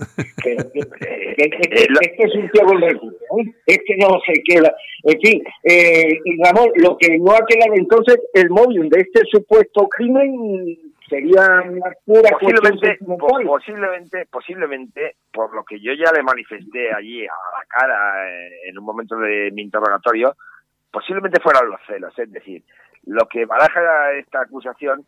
[1.39, 3.23] Este es un tío con recursos,
[3.65, 4.75] es que no se queda.
[5.05, 9.89] En fin, eh, Ramón, lo que no ha quedado entonces, el móvil de este supuesto
[9.89, 10.77] crimen
[11.09, 12.99] sería una pura posiblemente,
[13.49, 18.79] posiblemente, posiblemente, por lo que yo ya le manifesté allí a la cara eh, en
[18.79, 20.37] un momento de mi interrogatorio,
[20.91, 22.17] posiblemente fueran los celos.
[22.19, 22.63] Es decir,
[23.07, 25.05] lo que baraja esta acusación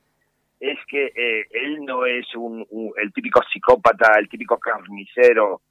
[0.59, 5.63] es que eh, él no es un, el típico psicópata, el típico carnicero,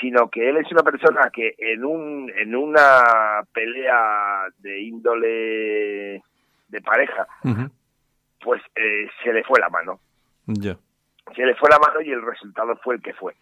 [0.00, 6.22] sino que él es una persona que en un en una pelea de índole
[6.68, 7.26] de pareja
[8.44, 9.98] pues eh, se le fue la mano.
[10.46, 10.76] Ya.
[11.34, 13.34] Se le fue la mano y el resultado fue el que fue.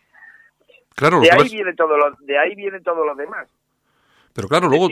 [0.95, 3.49] Claro, de ahí viene todo lo, de ahí viene todo lo demás.
[4.35, 4.89] Pero claro, luego.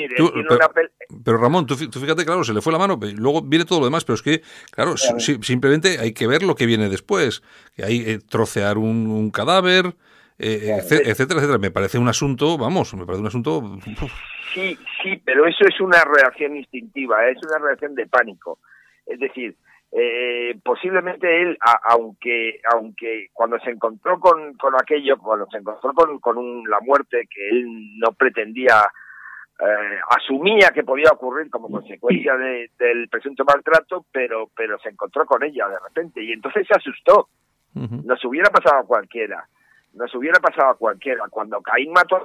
[1.25, 4.05] pero, Ramón, tú, fíjate, claro, se le fue la mano, luego viene todo lo demás,
[4.05, 7.43] pero es que, claro, simplemente hay que ver lo que viene después.
[7.75, 9.95] Que hay eh, trocear un, cadáver,
[10.39, 11.59] eh, etcétera, etcétera.
[11.59, 13.79] Me parece un asunto, vamos, me parece un asunto.
[14.53, 18.59] Sí, sí, pero eso es una reacción instintiva, es una reacción de pánico.
[19.07, 19.57] Es decir,
[19.93, 26.21] eh, posiblemente él, aunque aunque cuando se encontró con, con aquello, cuando se encontró con,
[26.21, 28.83] con un, la muerte que él no pretendía,
[29.59, 35.27] eh, asumía que podía ocurrir como consecuencia de, del presunto maltrato, pero pero se encontró
[35.27, 37.29] con ella de repente y entonces se asustó.
[37.73, 39.47] Nos hubiera pasado a cualquiera,
[39.95, 41.25] nos hubiera pasado a cualquiera.
[41.31, 42.25] Cuando Caín mató a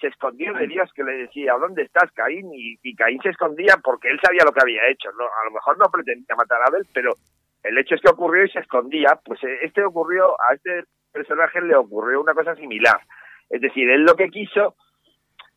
[0.00, 2.50] se escondió de Dios que le decía, ¿dónde estás, Caín?
[2.52, 5.10] Y, Caín se escondía porque él sabía lo que había hecho.
[5.12, 5.24] ¿no?
[5.24, 7.14] A lo mejor no pretendía matar a Abel, pero
[7.62, 9.18] el hecho es que ocurrió y se escondía.
[9.24, 13.00] Pues eh, este ocurrió, a este personaje le ocurrió una cosa similar.
[13.48, 14.76] Es decir, él lo que quiso,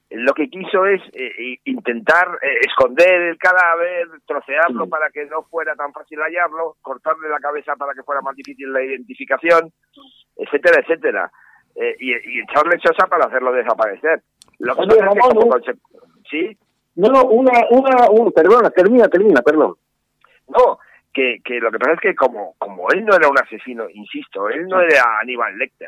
[0.10, 5.76] lo que quiso es eh, intentar eh, esconder el cadáver, trocearlo para que no fuera
[5.76, 9.72] tan fácil hallarlo, cortarle la cabeza para que fuera más difícil la identificación,
[10.38, 11.32] etcétera, etcétera.
[11.80, 14.22] Eh, y, echarle chosa para hacerlo desaparecer.
[14.60, 14.84] Lo que
[16.30, 16.58] ¿Sí?
[16.96, 19.76] No, no, una, una, perdona, termina, termina, perdón.
[20.50, 20.80] No,
[21.14, 24.50] que, que lo que pasa es que como, como él no era un asesino, insisto,
[24.50, 25.88] él no era Aníbal Lecter.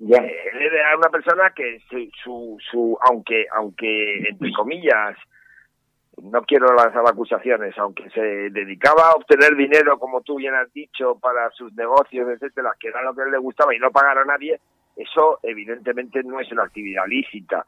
[0.00, 5.16] Eh, él era una persona que su, su, su, aunque, aunque, entre comillas,
[6.22, 8.20] no quiero lanzar acusaciones, aunque se
[8.50, 13.02] dedicaba a obtener dinero, como tú bien has dicho, para sus negocios, etcétera, que era
[13.02, 14.60] lo que a él le gustaba y no pagar a nadie,
[14.96, 17.64] eso evidentemente no es una actividad lícita.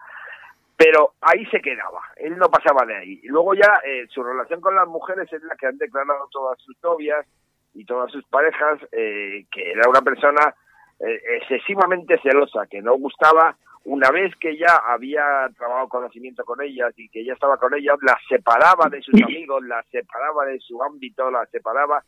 [0.77, 3.21] Pero ahí se quedaba, él no pasaba de ahí.
[3.23, 6.59] Y luego ya eh, su relación con las mujeres es la que han declarado todas
[6.61, 7.27] sus novias
[7.73, 10.55] y todas sus parejas, eh, que era una persona
[11.01, 16.93] eh, excesivamente celosa, que no gustaba una vez que ya había trabajado conocimiento con ellas
[16.97, 20.83] y que ya estaba con ellas, las separaba de sus amigos, las separaba de su
[20.83, 22.03] ámbito, las separaba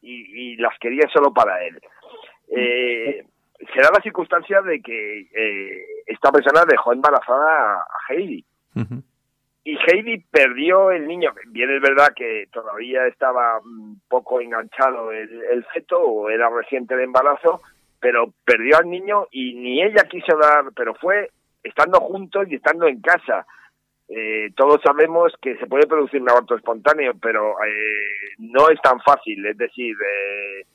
[0.00, 1.80] y, y las quería solo para él.
[2.48, 3.26] Eh,
[3.58, 8.44] se da la circunstancia de que eh, esta persona dejó embarazada a Heidi.
[9.64, 11.32] Y Heidi perdió el niño.
[11.48, 16.96] Bien es verdad que todavía estaba un poco enganchado el, el feto o era reciente
[16.96, 17.62] de embarazo,
[17.98, 21.30] pero perdió al niño y ni ella quiso dar, pero fue
[21.64, 23.46] estando juntos y estando en casa.
[24.08, 29.00] Eh, todos sabemos que se puede producir un aborto espontáneo, pero eh, no es tan
[29.00, 29.44] fácil.
[29.46, 30.66] Es decir, eh,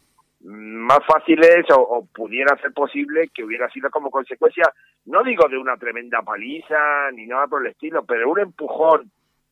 [0.44, 4.72] más fácil es o, pudiera ser posible que hubiera sido como consecuencia,
[5.06, 9.12] no digo de una tremenda paliza ni nada por el estilo, pero un empujón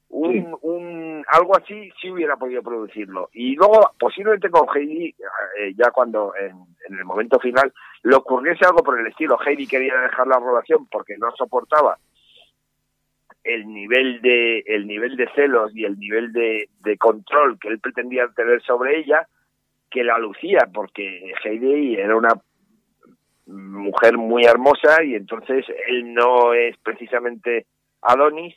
[0.09, 3.29] un, un algo así sí hubiera podido producirlo.
[3.33, 5.09] Y luego posiblemente con Heidi
[5.59, 7.71] eh, ya cuando en, el momento final
[8.03, 11.97] le ocurriese algo por el estilo Heidi quería dejar la relación porque no soportaba
[13.43, 17.79] el nivel de el nivel de celos y el nivel de, de control que él
[17.79, 19.27] pretendía tener sobre ella
[19.89, 22.33] que la lucía porque Heidi era una
[23.45, 27.65] mujer muy hermosa y entonces él no es precisamente
[28.01, 28.55] Adonis.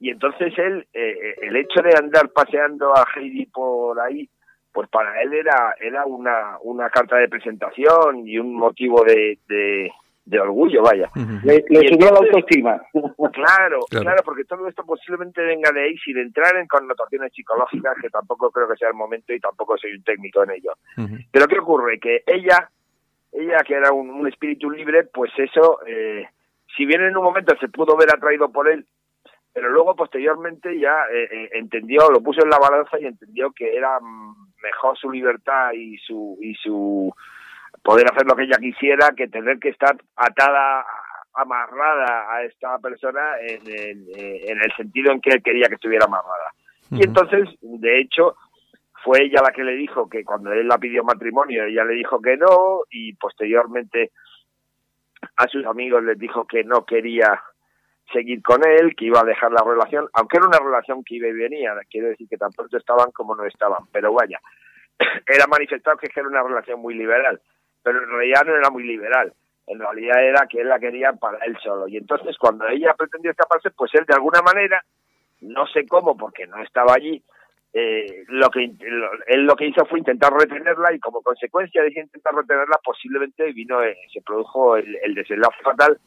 [0.00, 4.28] Y entonces él, eh, eh, el hecho de andar paseando a Heidi por ahí,
[4.72, 9.92] pues para él era, era una, una carta de presentación y un motivo de, de,
[10.40, 11.10] orgullo, vaya.
[11.44, 12.80] Le, subió la autoestima.
[13.32, 18.10] Claro, claro, porque todo esto posiblemente venga de ahí sin entrar en connotaciones psicológicas, que
[18.10, 20.72] tampoco creo que sea el momento y tampoco soy un técnico en ello.
[21.30, 21.98] Pero ¿qué ocurre?
[21.98, 22.68] Que ella,
[23.32, 26.26] ella que era un, un espíritu libre, pues eso, eh,
[26.76, 28.86] si bien en un momento se pudo ver atraído por él,
[29.52, 33.76] pero luego posteriormente ya eh, eh, entendió, lo puso en la balanza y entendió que
[33.76, 33.98] era
[34.62, 37.12] mejor su libertad y su y su
[37.82, 40.84] poder hacer lo que ella quisiera que tener que estar atada
[41.34, 45.74] amarrada a esta persona en el, eh, en el sentido en que él quería que
[45.74, 46.52] estuviera amarrada.
[46.90, 48.36] Y entonces, de hecho,
[49.02, 52.20] fue ella la que le dijo que cuando él la pidió matrimonio, ella le dijo
[52.20, 54.10] que no y posteriormente
[55.36, 57.42] a sus amigos les dijo que no quería
[58.12, 61.28] seguir con él, que iba a dejar la relación, aunque era una relación que iba
[61.28, 64.38] y venía, quiero decir que tampoco estaban como no estaban, pero vaya,
[65.26, 67.40] era manifestado que era una relación muy liberal,
[67.82, 69.32] pero en realidad no era muy liberal,
[69.66, 73.30] en realidad era que él la quería para él solo, y entonces cuando ella pretendió
[73.30, 74.82] escaparse, pues él de alguna manera,
[75.40, 77.22] no sé cómo, porque no estaba allí,
[77.74, 82.34] eh, lo que él lo que hizo fue intentar retenerla y como consecuencia de intentar
[82.34, 85.98] retenerla posiblemente vino eh, se produjo el, el desenlace fatal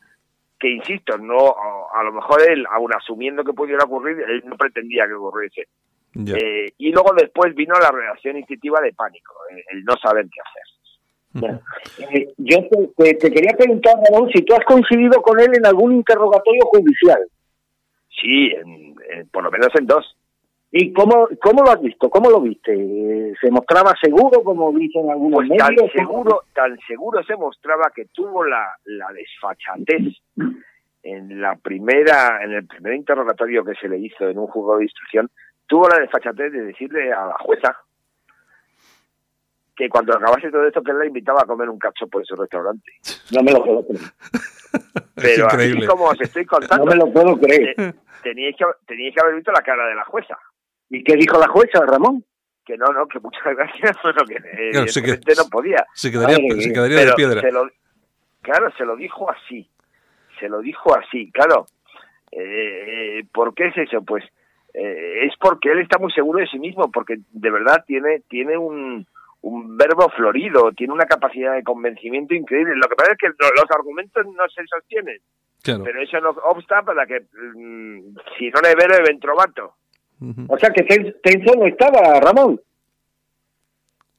[0.59, 1.55] que insisto, no
[1.93, 5.67] a, lo mejor él, aun asumiendo que pudiera ocurrir, él no pretendía que ocurriese.
[6.27, 9.33] Eh, y luego después vino la reacción instintiva de pánico,
[9.69, 10.63] el, no saber qué hacer.
[11.35, 12.57] Eh, yo
[12.97, 17.19] te, quería preguntar, Ramón, si tú has coincidido con él en algún interrogatorio judicial.
[18.09, 18.53] Sí,
[19.31, 20.15] por lo menos en dos.
[20.71, 22.09] ¿Y cómo, cómo lo has visto?
[22.09, 23.33] ¿Cómo lo viste?
[23.39, 28.43] ¿Se mostraba seguro, como dicen algunos pues Tan seguro, tan seguro se mostraba que tuvo
[28.43, 30.17] la, la desfachatez
[31.03, 34.85] en la primera, en el primer interrogatorio que se le hizo en un juzgado de
[34.85, 35.29] instrucción,
[35.67, 37.77] tuvo la desfachatez de decirle a la jueza
[39.75, 42.35] que cuando acabase todo esto que él la invitaba a comer un cacho por ese
[42.35, 42.91] restaurante.
[43.31, 44.01] No me lo puedo creer.
[45.15, 47.75] Pero así como os estoy contando, no me lo puedo creer.
[48.23, 50.37] Teníais que, teníais que haber visto la cara de la jueza.
[50.89, 52.23] ¿Y qué dijo la jueza, Ramón?
[52.65, 54.85] Que no, no, que muchas gracias, pero que claro,
[55.37, 55.85] no podía.
[55.93, 57.41] Se quedaría, se quedaría de piedra.
[58.41, 59.69] claro, se lo dijo así.
[60.39, 61.67] Se lo dijo así, claro.
[62.31, 64.01] Eh, ¿Por qué es eso?
[64.01, 64.25] Pues
[64.73, 68.57] eh, es porque él está muy seguro de sí mismo, porque de verdad tiene, tiene
[68.57, 69.07] un,
[69.45, 72.73] un verbo florido, tiene una capacidad de convencimiento increíble.
[72.75, 75.19] Lo que pasa es que los argumentos no se sostienen.
[75.63, 79.75] Pero eso no obsta para que, mm, si no es vero, es trovato.
[80.47, 80.83] O sea que
[81.21, 82.59] Tenso no estaba, Ramón.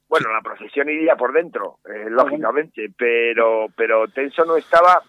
[0.09, 5.03] Bueno, la procesión iría por dentro, eh, lógicamente, pero pero Tenso no estaba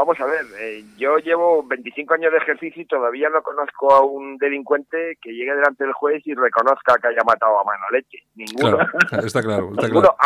[0.00, 4.00] Vamos a ver, eh, yo llevo 25 años de ejercicio y todavía no conozco a
[4.02, 8.16] un delincuente que llegue delante del juez y reconozca que haya matado a mano leche.
[8.34, 8.78] Ninguno.
[9.22, 9.70] está claro,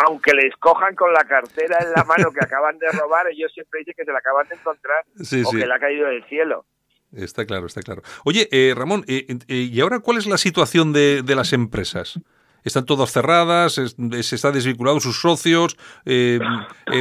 [0.07, 3.79] Aunque le escojan con la cartera en la mano que acaban de robar, ellos siempre
[3.79, 5.03] dicen que se la acaban de encontrar
[5.45, 6.65] o que le ha caído del cielo.
[7.11, 8.01] Está claro, está claro.
[8.23, 12.17] Oye, eh, Ramón, eh, eh, ¿y ahora cuál es la situación de, de las empresas?
[12.65, 13.73] ¿Están todas cerradas?
[13.73, 15.77] ¿Se está desvinculado sus socios?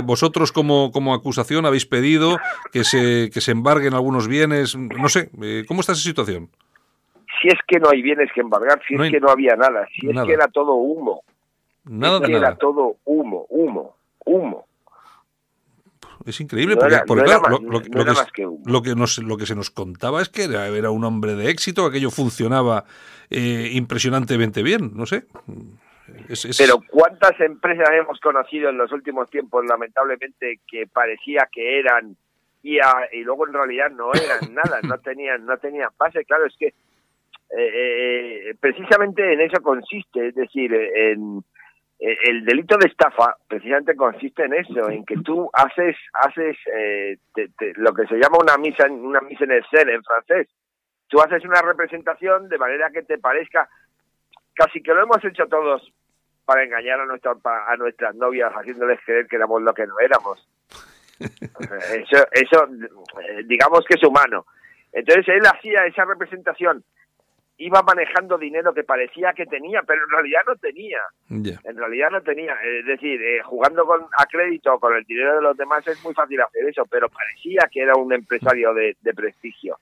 [0.04, 2.36] ¿Vosotros como, como acusación habéis pedido
[2.70, 4.76] que se, que se embarguen algunos bienes?
[4.76, 5.30] No sé,
[5.66, 6.50] ¿cómo está esa situación?
[7.40, 10.08] Si es que no hay bienes que embargar, si es que no había nada, si
[10.08, 11.22] es que era todo humo.
[11.84, 14.66] Nada es que era todo humo, humo, humo.
[16.26, 20.90] Es increíble, porque, lo, que, nos, lo que se nos contaba es que era, era
[20.90, 22.86] un hombre de éxito, aquello funcionaba
[23.30, 25.24] eh, impresionantemente bien, no sé.
[26.58, 32.16] Pero ¿cuántas empresas hemos conocido en los últimos tiempos, lamentablemente, que parecía que eran
[32.62, 32.78] y,
[33.12, 36.24] y luego en realidad no eran nada, no tenían, no tenían base?
[36.24, 41.44] Claro, es que eh, eh, precisamente en eso consiste, es decir, en
[42.00, 47.16] eh, el delito de estafa precisamente consiste en eso, en que tú haces haces eh,
[47.76, 50.48] lo que se llama una misa una misa en el ser en francés.
[51.14, 53.68] Tú haces una representación de manera que te parezca
[54.52, 55.92] casi que lo hemos hecho todos
[56.44, 60.44] para engañar a nuestras a nuestras novias haciéndoles creer que éramos lo que no éramos.
[61.20, 62.66] Eso eso
[63.20, 64.44] eh, digamos que es humano.
[64.92, 66.82] Entonces él hacía esa representación
[67.58, 70.98] iba manejando dinero que parecía que tenía, pero en realidad no tenía.
[71.30, 72.54] En realidad no tenía.
[72.62, 76.14] Es decir, eh, jugando con a crédito con el dinero de los demás es muy
[76.14, 79.78] fácil hacer eso, pero parecía que era un empresario de, prestigio.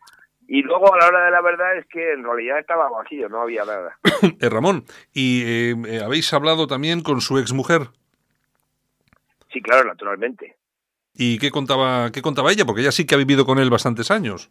[0.49, 3.43] Y luego a la hora de la verdad es que en realidad estaba vacío, no
[3.43, 3.99] había nada.
[4.40, 7.88] Eh, Ramón, ¿y eh, habéis hablado también con su exmujer?
[9.53, 10.57] Sí, claro, naturalmente.
[11.14, 12.64] ¿Y qué contaba, qué contaba ella?
[12.64, 14.51] Porque ella sí que ha vivido con él bastantes años.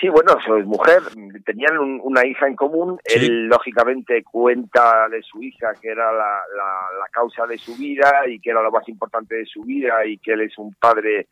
[0.00, 1.02] Sí, bueno, su mujer,
[1.44, 7.06] tenían una hija en común, él lógicamente cuenta de su hija que era la, la,
[7.10, 10.32] causa de su vida y que era lo más importante de su vida y que
[10.32, 11.28] él es un padre,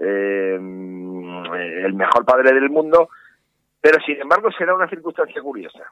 [0.00, 0.58] eh,
[1.54, 3.08] el mejor padre del mundo,
[3.80, 5.84] pero sin embargo será una circunstancia curiosa.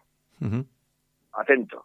[1.33, 1.85] Atento.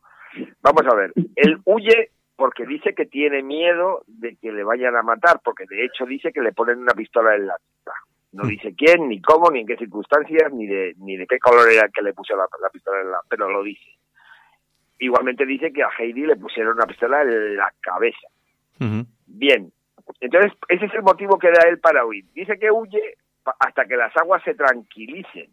[0.61, 5.03] Vamos a ver, él huye porque dice que tiene miedo de que le vayan a
[5.03, 7.55] matar, porque de hecho dice que le ponen una pistola en la
[8.31, 11.69] no dice quién, ni cómo, ni en qué circunstancias, ni de, ni de qué color
[11.69, 13.19] era el que le puso la, pistola en la...
[13.29, 13.97] pero lo dice.
[14.99, 18.27] Igualmente dice que a Heidi le pusieron una pistola en la cabeza.
[19.27, 19.71] Bien,
[20.19, 22.25] entonces ese es el motivo que da él para huir.
[22.33, 23.17] Dice que huye
[23.59, 25.49] hasta que las aguas se tranquilicen,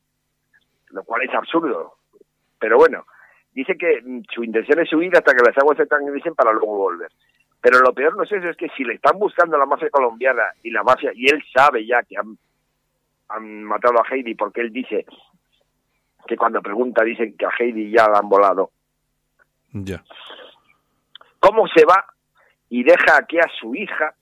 [0.90, 1.94] lo cual es absurdo.
[2.58, 3.06] Pero bueno,
[3.52, 6.76] dice que mm, su intención es huir hasta que las aguas se tranquilicen para luego
[6.76, 7.10] volver.
[7.60, 10.44] Pero lo peor no es eso, es que si le están buscando la mafia colombiana
[10.62, 12.38] y la mafia, y él sabe ya que han
[13.28, 15.06] han matado a Heidi porque él dice
[16.26, 18.70] que cuando pregunta dicen que a Heidi ya la han volado.
[19.72, 20.02] Ya.
[21.40, 22.06] ¿Cómo se va
[22.68, 24.14] y deja aquí a su hija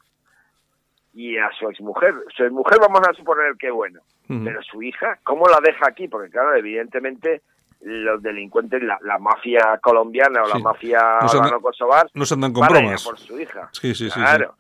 [1.17, 2.15] y a su exmujer?
[2.37, 6.09] Su exmujer vamos a suponer que bueno, pero su hija, ¿cómo la deja aquí?
[6.09, 7.41] Porque claro, evidentemente
[7.81, 11.19] los delincuentes, la, mafia colombiana o la mafia
[11.51, 13.05] no kosovar no se andan con bromas.
[13.05, 13.71] por su hija.
[13.73, 14.21] Sí, sí, sí.
[14.21, 14.55] Claro.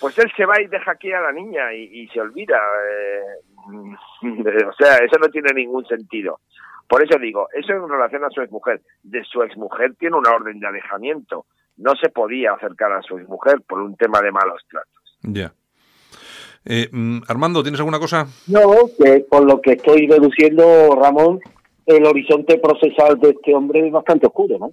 [0.00, 2.58] Pues él se va y deja aquí a la niña y, se olvida.
[2.90, 3.22] Eh,
[4.66, 6.40] o sea, eso no tiene ningún sentido.
[6.88, 8.80] Por eso digo, eso en relación a su exmujer.
[9.02, 11.46] De su exmujer tiene una orden de alejamiento.
[11.76, 15.18] No se podía acercar a su exmujer por un tema de malos tratos.
[15.22, 15.52] Ya.
[16.64, 18.26] Eh, mm, Armando, ¿tienes alguna cosa?
[18.48, 18.60] No,
[18.98, 21.40] que con lo que estoy deduciendo, Ramón,
[21.86, 24.70] el horizonte procesal de este hombre es bastante oscuro, ¿no?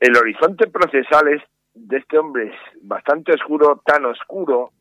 [0.00, 1.42] El horizonte procesal es
[1.74, 4.72] de este hombre es bastante oscuro, tan oscuro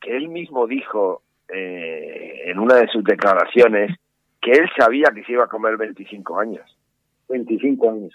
[0.00, 3.96] que él mismo dijo eh, en una de sus declaraciones
[4.40, 6.76] que él sabía que se iba a comer 25 años.
[7.28, 8.14] 25 años.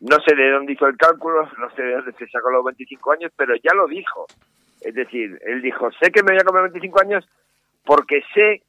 [0.00, 3.12] No sé de dónde hizo el cálculo, no sé de dónde se sacó los 25
[3.12, 4.26] años, pero ya lo dijo.
[4.80, 7.28] Es decir, él dijo, sé que me voy a comer 25 años
[7.84, 8.62] porque sé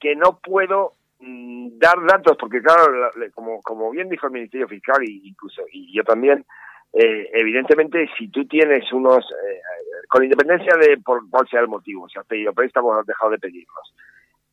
[0.00, 5.02] que no puedo mm, dar datos, porque claro, como, como bien dijo el Ministerio Fiscal
[5.04, 6.44] y incluso y yo también,
[6.92, 9.60] eh, evidentemente si tú tienes unos, eh,
[10.08, 13.30] con independencia de por cuál sea el motivo, si has pedido préstamos o has dejado
[13.30, 13.94] de pedirlos,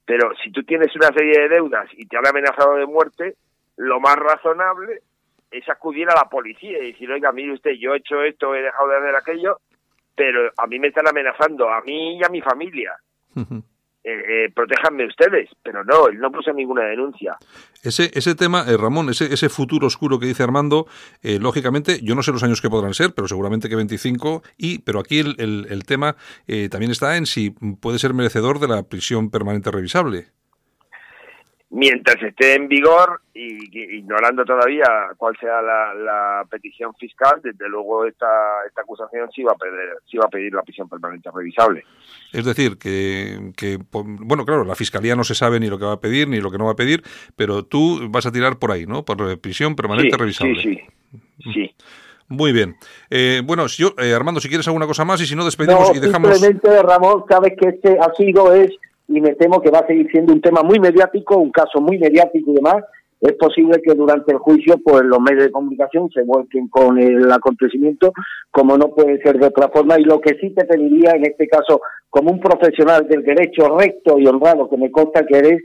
[0.06, 3.36] pero si tú tienes una serie de deudas y te han amenazado de muerte,
[3.78, 5.02] lo más razonable
[5.52, 8.62] es acudir a la policía y decir, oiga, mire usted, yo he hecho esto, he
[8.62, 9.60] dejado de hacer aquello,
[10.16, 12.94] pero a mí me están amenazando, a mí y a mi familia.
[14.02, 17.38] Eh, eh, protéjanme ustedes, pero no, él no puso ninguna denuncia.
[17.84, 20.88] Ese, ese tema, eh, Ramón, ese, ese futuro oscuro que dice Armando,
[21.22, 24.80] eh, lógicamente, yo no sé los años que podrán ser, pero seguramente que 25, y,
[24.80, 26.16] pero aquí el, el, el tema
[26.72, 30.28] también está en si puede ser merecedor de la prisión permanente revisable.
[31.72, 34.86] Mientras esté en vigor y, ignorando todavía
[35.18, 38.28] cuál sea la, petición fiscal, desde luego esta,
[38.68, 39.78] esta acusación sí va, a pedir,
[40.10, 41.84] sí va a pedir la prisión permanente revisable.
[42.34, 45.94] Es decir, que, que, bueno, claro, la Fiscalía no se sabe ni lo que va
[45.94, 47.04] a pedir ni lo que no va a pedir,
[47.36, 49.06] pero tú vas a tirar por ahí, ¿no?
[49.06, 50.62] Por prisión permanente revisable.
[50.62, 50.80] Sí,
[51.44, 51.52] sí.
[51.54, 51.76] sí.
[52.30, 52.76] Muy bien.
[53.10, 56.00] Eh, bueno, yo, eh, Armando, si quieres alguna cosa más y si no, despedimos y
[56.00, 56.38] dejamos...
[56.40, 58.72] Simplemente, Ramón, sabes que este ha sido, es
[59.10, 61.98] y me temo que va a seguir siendo un tema muy mediático, un caso muy
[61.98, 62.84] mediático y demás.
[63.20, 67.30] Es posible que durante el juicio pues los medios de comunicación se vuelquen con el
[67.32, 68.14] acontecimiento,
[68.52, 70.00] como no puede ser de otra forma.
[70.00, 74.20] Y lo que sí te pediría en este caso, como un profesional del derecho recto
[74.20, 75.62] y honrado que me consta que eres,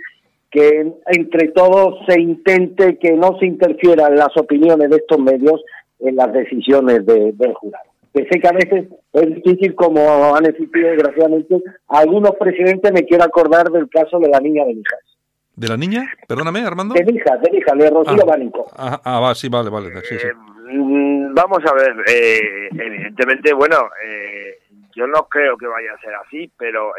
[0.51, 5.62] que entre todos se intente que no se interfieran las opiniones de estos medios
[6.01, 10.89] en las decisiones del jurado que sé que a veces es difícil, como han existido
[10.89, 11.57] desgraciadamente
[11.89, 15.01] algunos presidentes, me quiero acordar del caso de la niña de Mijas.
[15.57, 16.05] ¿De la niña?
[16.29, 16.95] Perdóname, Armando.
[16.95, 18.67] De Mijas, de Mijas, de Rocío ah, Bánico.
[18.77, 19.91] Ah, ah, va, sí, vale, vale.
[20.03, 20.27] Sí, sí.
[20.29, 24.59] Eh, mm, vamos a ver, eh, evidentemente, bueno, eh,
[24.95, 26.93] yo no creo que vaya a ser así, pero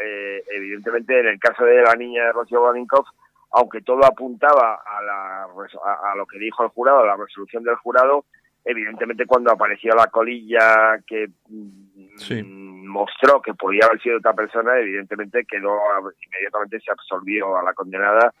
[0.54, 3.06] evidentemente en el caso de la niña de Rocío Baninkov,
[3.52, 7.76] aunque todo apuntaba a, la, a, lo que dijo el jurado, a la resolución del
[7.76, 8.26] jurado,
[8.66, 15.44] evidentemente cuando apareció la colilla que mm, mostró que podía haber sido otra persona, evidentemente
[15.44, 15.78] quedó
[16.26, 18.32] inmediatamente se absorbió a la condenada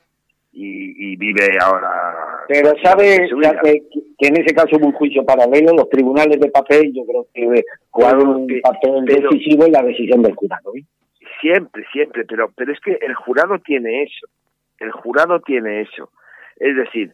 [0.58, 2.44] y, vive ahora.
[2.48, 3.28] Pero sabe
[3.62, 7.62] que, en ese caso hubo un juicio paralelo, los tribunales de papel, yo creo que
[7.90, 10.72] jugaron un papel decisivo en la decisión del jurado.
[11.42, 14.26] Siempre, siempre, pero pero es que el jurado tiene eso,
[14.78, 16.10] el jurado tiene eso,
[16.58, 17.12] es decir,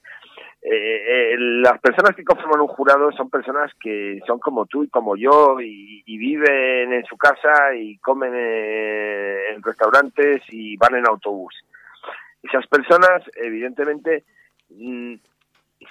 [0.65, 4.89] eh, eh, las personas que conforman un jurado son personas que son como tú y
[4.89, 11.09] como yo y, viven en su casa y comen eh, en restaurantes y van en
[11.09, 11.53] autobús.
[12.41, 14.25] Esas personas, evidentemente,
[14.71, 15.15] mm,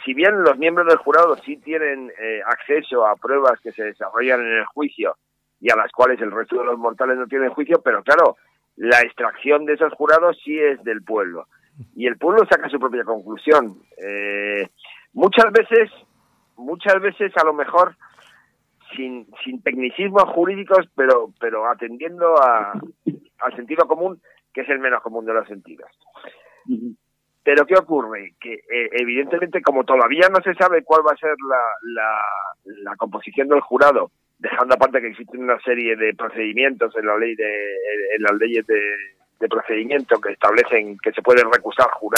[0.06, 4.40] si bien los miembros del jurado sí tienen eh, acceso a pruebas que se desarrollan
[4.40, 5.18] en el juicio
[5.60, 8.38] y a las cuales el resto de los mortales no tienen juicio, pero claro,
[8.78, 11.48] la extracción de esos jurados sí es del pueblo
[11.96, 13.82] y el pueblo saca su propia conclusión.
[13.98, 14.68] Eh,
[15.14, 15.90] muchas veces,
[16.58, 17.96] muchas veces a lo mejor
[18.96, 22.74] sin, sin tecnicismos jurídicos, pero, pero atendiendo a,
[23.40, 24.22] al sentido común,
[24.54, 25.90] que es el menos común de los sentidos.
[27.44, 28.36] Pero ¿qué ocurre?
[28.40, 32.22] Que eh, evidentemente como todavía no se sabe cuál va a ser la, la,
[32.84, 37.36] la, composición del jurado, dejando aparte que existen una serie de procedimientos en la ley
[37.36, 37.76] de
[38.16, 38.80] en las leyes de,
[39.42, 41.92] de procedimiento que establecen que se puede recusar jurar